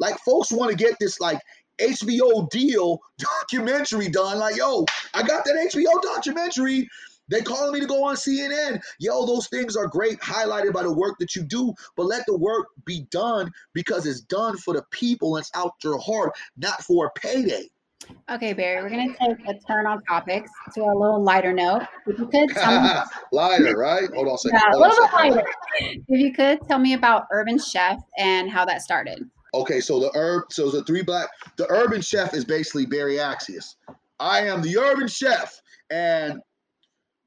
Like 0.00 0.18
folks 0.24 0.50
want 0.50 0.70
to 0.70 0.76
get 0.76 0.96
this 0.98 1.20
like 1.20 1.40
HBO 1.80 2.48
deal 2.50 3.00
documentary 3.18 4.08
done. 4.08 4.38
Like, 4.38 4.56
yo, 4.56 4.84
I 5.14 5.22
got 5.22 5.44
that 5.44 5.70
HBO 5.72 6.02
documentary. 6.02 6.88
They 7.28 7.40
calling 7.42 7.72
me 7.72 7.80
to 7.80 7.86
go 7.86 8.04
on 8.04 8.14
CNN. 8.16 8.80
Yo, 8.98 9.26
those 9.26 9.48
things 9.48 9.76
are 9.76 9.86
great, 9.86 10.20
highlighted 10.20 10.72
by 10.72 10.82
the 10.82 10.92
work 10.92 11.18
that 11.18 11.34
you 11.34 11.42
do, 11.42 11.74
but 11.96 12.06
let 12.06 12.24
the 12.26 12.36
work 12.36 12.68
be 12.84 13.06
done 13.10 13.50
because 13.72 14.06
it's 14.06 14.20
done 14.20 14.56
for 14.56 14.74
the 14.74 14.84
people 14.90 15.36
and 15.36 15.42
it's 15.42 15.50
out 15.54 15.72
your 15.82 15.98
heart, 15.98 16.32
not 16.56 16.82
for 16.82 17.06
a 17.06 17.10
payday. 17.18 17.68
Okay, 18.30 18.52
Berry, 18.52 18.82
we're 18.82 18.90
going 18.90 19.12
to 19.12 19.18
take 19.18 19.48
a 19.48 19.58
turn 19.66 19.86
on 19.86 20.00
topics 20.04 20.50
to 20.74 20.82
a 20.82 20.94
little 20.94 21.22
lighter 21.22 21.52
note. 21.52 21.82
If 22.06 22.18
you 22.18 22.26
could 22.26 22.50
tell 22.50 22.82
me, 22.82 22.90
lighter, 23.32 23.76
right? 23.76 24.08
Hold 24.14 24.28
on 24.28 24.34
a 24.34 24.38
second. 24.38 24.60
Yeah, 24.62 24.78
a 24.78 24.78
little 24.78 24.96
bit 24.96 25.12
lighter. 25.12 25.44
If 25.80 26.20
you 26.20 26.32
could 26.32 26.60
tell 26.68 26.78
me 26.78 26.94
about 26.94 27.24
Urban 27.32 27.58
Chef 27.58 27.98
and 28.18 28.48
how 28.50 28.64
that 28.64 28.82
started. 28.82 29.28
Okay, 29.54 29.80
so 29.80 29.98
the 29.98 30.10
herb, 30.14 30.44
so 30.50 30.70
the 30.70 30.84
three 30.84 31.02
black, 31.02 31.28
the 31.56 31.68
Urban 31.70 32.00
Chef 32.00 32.34
is 32.34 32.44
basically 32.44 32.86
Berry 32.86 33.16
Accius. 33.16 33.76
I 34.20 34.42
am 34.42 34.62
the 34.62 34.78
Urban 34.78 35.08
Chef, 35.08 35.60
and 35.90 36.40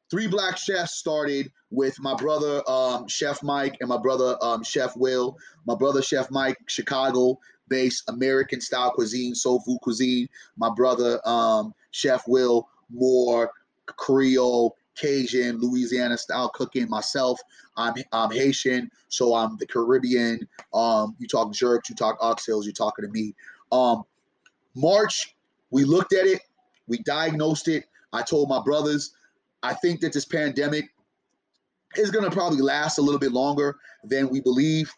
Three 0.10 0.28
Black 0.28 0.58
Chefs 0.58 0.96
started 0.96 1.52
with 1.70 2.00
my 2.00 2.16
brother 2.16 2.64
um, 2.68 3.08
Chef 3.08 3.44
Mike 3.44 3.78
and 3.80 3.90
my 3.90 3.98
brother 3.98 4.38
um, 4.42 4.64
Chef 4.64 4.98
Will. 4.98 5.38
My 5.66 5.76
brother 5.76 6.02
Chef 6.02 6.32
Mike, 6.32 6.58
Chicago 6.68 7.40
based 7.68 8.10
American 8.10 8.60
style 8.60 8.92
cuisine, 8.92 9.36
soul 9.36 9.62
food 9.62 9.80
cuisine. 9.82 10.28
My 10.58 10.70
brother 10.76 11.20
um, 11.28 11.74
Chef 11.92 12.28
Will, 12.28 12.68
more 12.90 13.52
Creole, 13.86 14.76
Cajun, 14.96 15.60
Louisiana 15.60 16.18
style 16.18 16.50
cooking. 16.50 16.90
Myself, 16.90 17.40
I'm, 17.78 17.94
I'm 18.12 18.32
Haitian, 18.32 18.92
so 19.08 19.36
I'm 19.36 19.58
the 19.58 19.68
Caribbean. 19.68 20.48
Um, 20.74 21.16
you 21.20 21.28
talk 21.28 21.54
jerks, 21.54 21.90
you 21.90 21.96
talk 21.96 22.20
oxtails, 22.20 22.64
you're 22.66 22.74
talking 22.74 23.06
to 23.06 23.12
me. 23.12 23.36
Um, 23.72 24.04
March, 24.76 25.36
we 25.72 25.84
looked 25.84 26.14
at 26.14 26.26
it, 26.26 26.42
we 26.88 26.98
diagnosed 27.00 27.68
it. 27.68 27.86
I 28.12 28.24
told 28.24 28.50
my 28.50 28.62
brothers, 28.62 29.12
I 29.64 29.74
think 29.74 30.02
that 30.02 30.14
this 30.14 30.26
pandemic 30.26 30.86
is 31.96 32.12
going 32.12 32.26
to 32.26 32.32
probably 32.32 32.62
last 32.62 32.98
a 32.98 33.02
little 33.02 33.20
bit 33.20 33.32
longer 33.32 33.76
than 34.04 34.30
we 34.30 34.42
believe. 34.42 34.92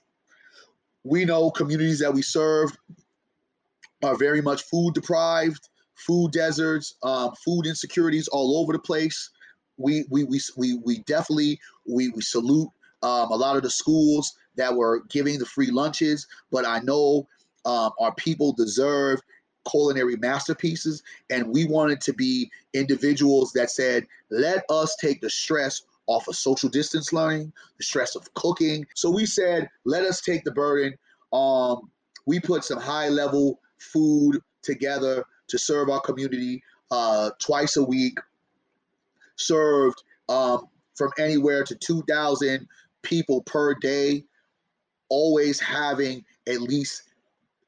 We 1.03 1.25
know 1.25 1.49
communities 1.49 1.99
that 1.99 2.13
we 2.13 2.21
serve 2.21 2.71
are 4.03 4.15
very 4.17 4.41
much 4.41 4.63
food 4.63 4.93
deprived, 4.93 5.69
food 5.95 6.31
deserts, 6.31 6.95
um, 7.03 7.33
food 7.45 7.65
insecurities 7.65 8.27
all 8.27 8.57
over 8.57 8.73
the 8.73 8.79
place. 8.79 9.29
We 9.77 10.05
we 10.09 10.25
we 10.25 10.39
we, 10.57 10.75
we 10.85 10.99
definitely 10.99 11.59
we 11.87 12.09
we 12.09 12.21
salute 12.21 12.69
um, 13.03 13.31
a 13.31 13.35
lot 13.35 13.55
of 13.55 13.63
the 13.63 13.69
schools 13.69 14.33
that 14.57 14.75
were 14.75 15.03
giving 15.09 15.39
the 15.39 15.45
free 15.45 15.71
lunches, 15.71 16.27
but 16.51 16.67
I 16.67 16.79
know 16.79 17.27
um, 17.65 17.91
our 17.99 18.13
people 18.15 18.53
deserve 18.53 19.21
culinary 19.69 20.15
masterpieces. 20.17 21.03
And 21.29 21.47
we 21.47 21.65
wanted 21.65 22.01
to 22.01 22.13
be 22.13 22.49
individuals 22.73 23.51
that 23.53 23.71
said, 23.71 24.05
let 24.29 24.63
us 24.69 24.95
take 24.99 25.21
the 25.21 25.29
stress 25.29 25.81
off 26.07 26.27
of 26.27 26.35
social 26.35 26.69
distance 26.69 27.13
learning, 27.13 27.53
the 27.77 27.83
stress 27.83 28.15
of 28.15 28.33
cooking. 28.33 28.85
So 28.95 29.09
we 29.09 29.25
said, 29.25 29.69
let 29.85 30.03
us 30.03 30.21
take 30.21 30.43
the 30.43 30.51
burden. 30.51 30.95
Um, 31.31 31.89
we 32.25 32.39
put 32.39 32.63
some 32.63 32.79
high 32.79 33.09
level 33.09 33.59
food 33.79 34.39
together 34.61 35.23
to 35.47 35.57
serve 35.57 35.89
our 35.89 36.01
community 36.01 36.63
uh, 36.91 37.31
twice 37.39 37.77
a 37.77 37.83
week, 37.83 38.17
served 39.37 40.03
um, 40.29 40.67
from 40.95 41.11
anywhere 41.17 41.63
to 41.63 41.75
2,000 41.75 42.67
people 43.01 43.41
per 43.43 43.73
day, 43.75 44.23
always 45.09 45.59
having 45.59 46.23
at 46.47 46.61
least 46.61 47.03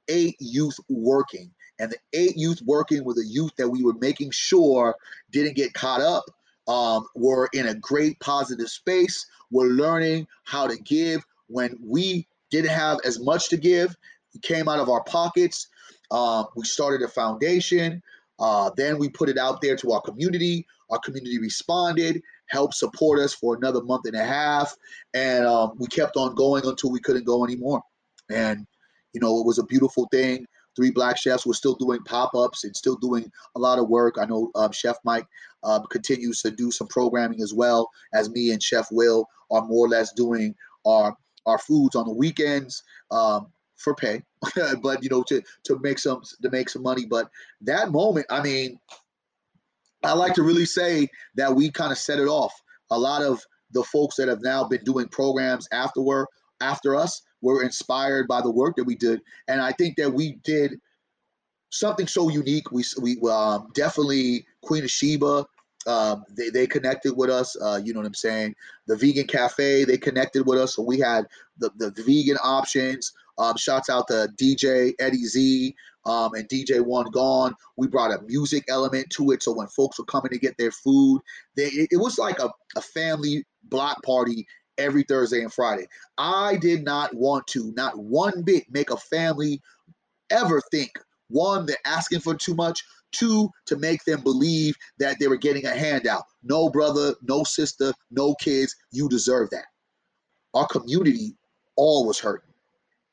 eight 0.09 0.35
youth 0.39 0.77
working 0.89 1.51
and 1.79 1.91
the 1.91 1.97
eight 2.13 2.37
youth 2.37 2.61
working 2.65 3.03
with 3.03 3.17
the 3.17 3.25
youth 3.25 3.51
that 3.57 3.69
we 3.69 3.83
were 3.83 3.93
making 3.93 4.31
sure 4.31 4.95
didn't 5.31 5.55
get 5.55 5.73
caught 5.73 6.01
up 6.01 6.25
um, 6.67 7.05
were 7.15 7.49
in 7.53 7.67
a 7.67 7.73
great 7.73 8.19
positive 8.19 8.69
space. 8.69 9.25
We're 9.51 9.67
learning 9.67 10.27
how 10.43 10.67
to 10.67 10.77
give 10.77 11.25
when 11.47 11.77
we 11.83 12.27
didn't 12.51 12.71
have 12.71 12.99
as 13.05 13.19
much 13.19 13.49
to 13.49 13.57
give. 13.57 13.95
We 14.33 14.39
came 14.39 14.69
out 14.69 14.79
of 14.79 14.89
our 14.89 15.03
pockets. 15.03 15.67
Um, 16.11 16.47
we 16.55 16.65
started 16.65 17.01
a 17.01 17.07
foundation. 17.07 18.01
Uh, 18.39 18.71
then 18.75 18.97
we 18.97 19.09
put 19.09 19.29
it 19.29 19.37
out 19.37 19.61
there 19.61 19.75
to 19.77 19.91
our 19.91 20.01
community. 20.01 20.65
Our 20.89 20.99
community 20.99 21.39
responded, 21.39 22.21
helped 22.47 22.75
support 22.75 23.19
us 23.19 23.33
for 23.33 23.55
another 23.55 23.81
month 23.81 24.05
and 24.05 24.15
a 24.15 24.23
half, 24.23 24.75
and 25.13 25.45
um, 25.45 25.73
we 25.77 25.87
kept 25.87 26.17
on 26.17 26.35
going 26.35 26.65
until 26.65 26.91
we 26.91 26.99
couldn't 26.99 27.25
go 27.25 27.43
anymore. 27.43 27.81
And 28.29 28.67
you 29.13 29.21
know, 29.21 29.39
it 29.39 29.45
was 29.45 29.59
a 29.59 29.63
beautiful 29.63 30.07
thing. 30.11 30.45
Three 30.75 30.91
Black 30.91 31.17
Chefs 31.17 31.45
were 31.45 31.53
still 31.53 31.75
doing 31.75 31.99
pop 32.03 32.33
ups 32.35 32.63
and 32.63 32.75
still 32.75 32.95
doing 32.95 33.31
a 33.55 33.59
lot 33.59 33.79
of 33.79 33.89
work. 33.89 34.15
I 34.19 34.25
know 34.25 34.51
um, 34.55 34.71
Chef 34.71 34.97
Mike 35.03 35.27
um, 35.63 35.83
continues 35.89 36.41
to 36.41 36.51
do 36.51 36.71
some 36.71 36.87
programming 36.87 37.41
as 37.41 37.53
well 37.53 37.89
as 38.13 38.29
me 38.29 38.51
and 38.51 38.61
Chef 38.61 38.87
Will 38.91 39.27
are 39.51 39.65
more 39.65 39.85
or 39.85 39.89
less 39.89 40.11
doing 40.13 40.55
our 40.85 41.15
our 41.45 41.57
foods 41.57 41.95
on 41.95 42.05
the 42.05 42.13
weekends 42.13 42.83
um, 43.11 43.47
for 43.75 43.93
pay, 43.95 44.21
but 44.81 45.03
you 45.03 45.09
know 45.09 45.23
to 45.23 45.41
to 45.65 45.77
make 45.79 45.99
some 45.99 46.21
to 46.41 46.49
make 46.49 46.69
some 46.69 46.83
money. 46.83 47.05
But 47.05 47.29
that 47.61 47.91
moment, 47.91 48.25
I 48.29 48.41
mean, 48.41 48.79
I 50.03 50.13
like 50.13 50.33
to 50.35 50.43
really 50.43 50.65
say 50.65 51.09
that 51.35 51.53
we 51.53 51.69
kind 51.69 51.91
of 51.91 51.97
set 51.97 52.19
it 52.19 52.27
off. 52.27 52.53
A 52.91 52.97
lot 52.97 53.21
of 53.23 53.43
the 53.71 53.83
folks 53.83 54.15
that 54.17 54.27
have 54.27 54.41
now 54.41 54.63
been 54.63 54.83
doing 54.83 55.07
programs 55.07 55.67
afterward 55.71 56.27
after 56.61 56.95
us 56.95 57.21
were 57.43 57.61
inspired 57.61 58.27
by 58.27 58.41
the 58.41 58.49
work 58.49 58.75
that 58.77 58.85
we 58.85 58.95
did. 58.95 59.21
And 59.47 59.61
I 59.61 59.73
think 59.73 59.97
that 59.97 60.11
we 60.11 60.39
did 60.43 60.79
something 61.69 62.07
so 62.07 62.29
unique. 62.29 62.71
We 62.71 62.83
we 62.99 63.19
um, 63.29 63.69
definitely 63.75 64.47
Queen 64.61 64.83
of 64.83 64.89
Sheba. 64.89 65.45
Um, 65.85 66.23
they, 66.29 66.49
they 66.49 66.65
connected 66.65 67.13
with 67.13 67.29
us. 67.29 67.57
Uh, 67.61 67.79
you 67.83 67.93
know 67.93 67.99
what 67.99 68.07
I'm 68.07 68.13
saying? 68.13 68.55
The 68.87 68.95
vegan 68.95 69.27
cafe, 69.27 69.83
they 69.83 69.97
connected 69.97 70.47
with 70.47 70.57
us. 70.57 70.75
So 70.75 70.81
we 70.81 70.97
had 70.97 71.27
the, 71.57 71.71
the 71.75 71.91
vegan 71.91 72.37
options. 72.41 73.11
Um, 73.37 73.57
shouts 73.57 73.89
out 73.89 74.07
to 74.07 74.29
DJ 74.39 74.93
Eddie 74.99 75.25
Z 75.25 75.75
um, 76.05 76.35
and 76.35 76.47
DJ 76.47 76.79
One 76.79 77.09
Gone. 77.11 77.53
We 77.75 77.87
brought 77.87 78.11
a 78.11 78.21
music 78.21 78.63
element 78.69 79.09
to 79.11 79.31
it. 79.31 79.43
So 79.43 79.51
when 79.51 79.67
folks 79.67 79.99
were 79.99 80.05
coming 80.05 80.31
to 80.31 80.37
get 80.37 80.55
their 80.57 80.71
food, 80.71 81.19
they, 81.57 81.65
it, 81.65 81.89
it 81.91 81.97
was 81.97 82.17
like 82.17 82.39
a, 82.39 82.49
a 82.77 82.81
family 82.81 83.43
block 83.63 84.01
party 84.03 84.47
every 84.77 85.03
Thursday 85.03 85.41
and 85.41 85.53
Friday. 85.53 85.87
I 86.17 86.57
did 86.57 86.83
not 86.83 87.13
want 87.13 87.47
to, 87.47 87.73
not 87.75 87.97
one 87.97 88.43
bit, 88.43 88.65
make 88.69 88.89
a 88.91 88.97
family 88.97 89.61
ever 90.31 90.61
think 90.71 90.91
one, 91.33 91.65
they're 91.65 91.75
asking 91.85 92.19
for 92.19 92.35
too 92.35 92.53
much. 92.53 92.83
Two, 93.11 93.49
to 93.65 93.75
make 93.77 94.03
them 94.05 94.21
believe 94.21 94.75
that 94.97 95.17
they 95.19 95.27
were 95.27 95.37
getting 95.37 95.65
a 95.65 95.75
handout. 95.75 96.23
No 96.43 96.69
brother, 96.69 97.13
no 97.21 97.43
sister, 97.43 97.93
no 98.11 98.35
kids. 98.35 98.75
You 98.91 99.07
deserve 99.07 99.49
that. 99.51 99.65
Our 100.53 100.67
community 100.67 101.35
all 101.75 102.07
was 102.07 102.19
hurting. 102.19 102.49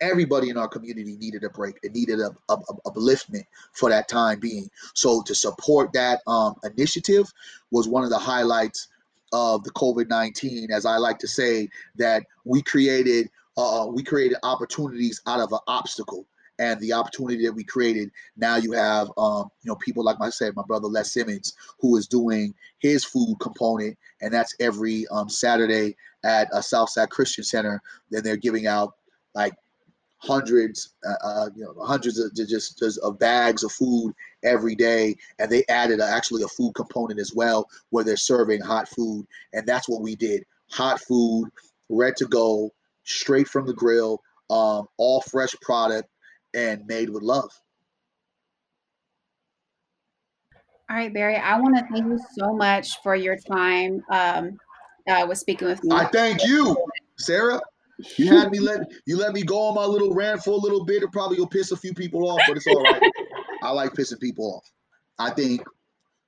Everybody 0.01 0.49
in 0.49 0.57
our 0.57 0.69
community 0.69 1.17
needed 1.19 1.45
a 1.45 1.51
break. 1.51 1.77
It 1.83 1.95
needed 1.95 2.21
a, 2.21 2.35
a, 2.49 2.55
a 2.55 2.91
upliftment 2.91 3.45
for 3.75 3.91
that 3.91 4.09
time 4.09 4.41
being. 4.41 4.71
So 4.95 5.23
to 5.23 5.35
support 5.35 5.93
that 5.93 6.21
um, 6.27 6.55
initiative 6.65 7.31
was 7.71 7.89
one 7.89 8.05
of 8.05 8.11
the 8.11 8.19
highlights 8.19 8.89
of 9.33 9.65
the 9.65 9.71
COVID 9.73 10.09
nineteen. 10.09 10.71
As 10.71 10.87
I 10.87 10.97
like 10.97 11.19
to 11.21 11.29
say, 11.29 11.69
that 11.97 12.25
we 12.45 12.63
created 12.63 13.31
uh, 13.57 13.87
we 13.91 14.03
created 14.03 14.39
opportunities 14.43 15.21
out 15.27 15.41
of 15.41 15.53
an 15.53 15.59
obstacle 15.67 16.27
and 16.59 16.79
the 16.81 16.93
opportunity 16.93 17.45
that 17.47 17.55
we 17.55 17.65
created. 17.65 18.11
Now 18.37 18.57
you 18.57 18.73
have, 18.73 19.11
um, 19.17 19.51
you 19.63 19.71
know, 19.71 19.77
people 19.77 20.05
like 20.05 20.19
I 20.21 20.29
said, 20.29 20.55
my 20.55 20.63
brother 20.67 20.89
Les 20.89 21.11
Simmons, 21.11 21.55
who 21.79 21.97
is 21.97 22.07
doing 22.07 22.55
his 22.81 23.03
food 23.03 23.37
component, 23.41 23.97
and 24.21 24.33
that's 24.33 24.55
every 24.61 25.07
um, 25.09 25.29
Saturday 25.29 25.97
at 26.23 26.49
a 26.53 26.63
Southside 26.63 27.09
Christian 27.09 27.45
Center. 27.45 27.81
Then 28.11 28.23
they're 28.23 28.37
giving 28.37 28.67
out 28.67 28.97
like 29.35 29.55
hundreds, 30.19 30.93
uh, 31.09 31.27
uh, 31.27 31.49
you 31.57 31.65
know, 31.65 31.75
hundreds 31.83 32.19
of 32.19 32.35
just, 32.35 32.79
just 32.79 32.99
of 32.99 33.19
bags 33.19 33.65
of 33.65 33.73
food 33.73 34.13
every 34.43 34.75
day, 34.75 35.17
and 35.39 35.51
they 35.51 35.65
added 35.69 36.01
a, 36.01 36.05
actually 36.05 36.43
a 36.43 36.49
food 36.49 36.75
component 36.75 37.21
as 37.21 37.33
well, 37.35 37.69
where 37.91 38.05
they're 38.05 38.17
serving 38.17 38.61
hot 38.61 38.89
food, 38.89 39.27
and 39.53 39.67
that's 39.67 39.89
what 39.89 40.03
we 40.03 40.17
did: 40.17 40.45
hot 40.71 41.01
food, 41.01 41.51
ready 41.89 42.15
to 42.19 42.27
go, 42.27 42.73
straight 43.05 43.49
from 43.49 43.67
the 43.67 43.75
grill, 43.75 44.23
um, 44.51 44.87
all 44.97 45.21
fresh 45.21 45.55
product 45.63 46.09
and 46.55 46.87
made 46.87 47.11
with 47.11 47.23
love. 47.23 47.51
All 50.91 50.97
right, 50.97 51.13
Berry, 51.15 51.37
I 51.37 51.59
want 51.61 51.77
to 51.77 51.85
thank 51.93 52.07
you 52.07 52.19
so 52.37 52.53
much 52.53 53.01
for 53.03 53.15
your 53.15 53.37
time 53.37 54.03
um, 54.11 54.59
uh, 55.09 55.25
with 55.29 55.39
speaking 55.39 55.69
with 55.69 55.85
me. 55.85 55.95
I 55.95 56.05
thank 56.07 56.45
you, 56.45 56.77
Sara. 57.17 57.61
You 58.17 58.27
had 58.27 58.51
me 58.51 58.59
let 58.59 58.81
you 59.07 59.17
let 59.17 59.33
me 59.33 59.43
go 59.43 59.61
on 59.69 59.75
my 59.75 59.85
little 59.85 60.13
rant 60.13 60.43
for 60.43 60.51
a 60.51 60.57
little 60.57 60.85
bit. 60.85 61.03
It 61.03 61.13
probably 61.13 61.39
will 61.39 61.47
piss 61.47 61.71
a 61.71 61.77
few 61.77 61.95
people 61.95 62.29
off, 62.29 62.45
but 62.47 62.57
it's 62.57 62.67
all 62.67 62.83
right. 62.83 63.03
I 63.63 63.71
like 63.71 63.93
pissing 63.93 64.21
people 64.21 64.57
off. 64.57 64.71
I 65.19 65.31
think 65.31 65.63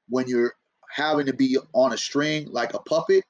when 0.08 0.28
you're 0.28 0.54
having 0.90 1.26
to 1.26 1.32
be 1.32 1.56
on 1.72 1.92
a 1.92 1.98
string 1.98 2.48
like 2.50 2.74
a 2.74 2.78
puppet, 2.80 3.24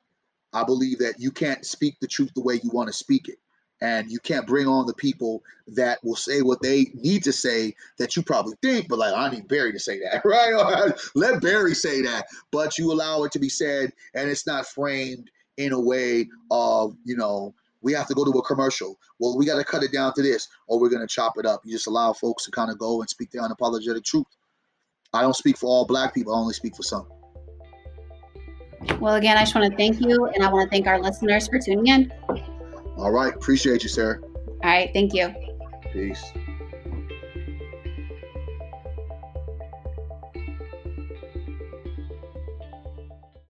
I 0.52 0.64
believe 0.64 0.98
that 0.98 1.18
you 1.18 1.30
can't 1.30 1.64
speak 1.64 1.96
the 2.00 2.06
truth 2.06 2.30
the 2.34 2.42
way 2.42 2.60
you 2.62 2.70
want 2.70 2.88
to 2.88 2.92
speak 2.92 3.28
it 3.28 3.38
and 3.82 4.10
you 4.10 4.20
can't 4.20 4.46
bring 4.46 4.68
on 4.68 4.86
the 4.86 4.94
people 4.94 5.42
that 5.66 5.98
will 6.04 6.14
say 6.14 6.40
what 6.40 6.62
they 6.62 6.92
need 6.94 7.24
to 7.24 7.32
say 7.32 7.74
that 7.98 8.14
you 8.14 8.22
probably 8.22 8.54
think, 8.62 8.88
but 8.88 8.98
like 9.00 9.12
I 9.12 9.28
need 9.28 9.48
Berry 9.48 9.72
to 9.72 9.78
say 9.80 9.98
that, 10.00 10.22
right? 10.24 10.92
Let 11.16 11.42
Berry 11.42 11.74
say 11.74 12.00
that, 12.02 12.26
but 12.52 12.78
you 12.78 12.92
allow 12.92 13.24
it 13.24 13.32
to 13.32 13.40
be 13.40 13.48
said, 13.48 13.92
and 14.14 14.30
it's 14.30 14.46
not 14.46 14.66
framed 14.66 15.30
in 15.56 15.72
a 15.72 15.80
way 15.80 16.28
of 16.50 16.96
you 17.04 17.16
know 17.16 17.54
we 17.82 17.92
have 17.92 18.06
to 18.08 18.14
go 18.14 18.24
to 18.24 18.30
a 18.30 18.42
commercial. 18.42 18.98
Well, 19.18 19.36
we 19.36 19.44
got 19.44 19.56
to 19.56 19.64
cut 19.64 19.82
it 19.82 19.92
down 19.92 20.14
to 20.14 20.22
this, 20.22 20.48
or 20.68 20.80
we're 20.80 20.88
gonna 20.88 21.06
chop 21.06 21.34
it 21.38 21.46
up. 21.46 21.62
You 21.64 21.72
just 21.72 21.86
allow 21.86 22.12
folks 22.12 22.44
to 22.44 22.50
kind 22.50 22.70
of 22.70 22.78
go 22.78 23.00
and 23.00 23.10
speak 23.10 23.30
their 23.30 23.42
unapologetic 23.42 24.04
truth. 24.04 24.26
I 25.12 25.22
don't 25.22 25.36
speak 25.36 25.58
for 25.58 25.66
all 25.66 25.84
black 25.84 26.14
people. 26.14 26.34
I 26.34 26.38
only 26.38 26.54
speak 26.54 26.74
for 26.74 26.82
some. 26.82 27.06
Well, 28.98 29.14
again, 29.14 29.36
I 29.36 29.42
just 29.42 29.54
want 29.54 29.70
to 29.70 29.76
thank 29.76 30.00
you, 30.00 30.26
and 30.26 30.42
I 30.42 30.50
want 30.50 30.68
to 30.68 30.74
thank 30.74 30.86
our 30.86 31.00
listeners 31.00 31.48
for 31.48 31.58
tuning 31.58 31.86
in. 31.86 32.12
All 32.96 33.10
right. 33.10 33.34
Appreciate 33.34 33.82
you, 33.82 33.88
sir. 33.88 34.20
All 34.22 34.58
right. 34.64 34.90
Thank 34.92 35.14
you. 35.14 35.34
Peace. 35.92 36.32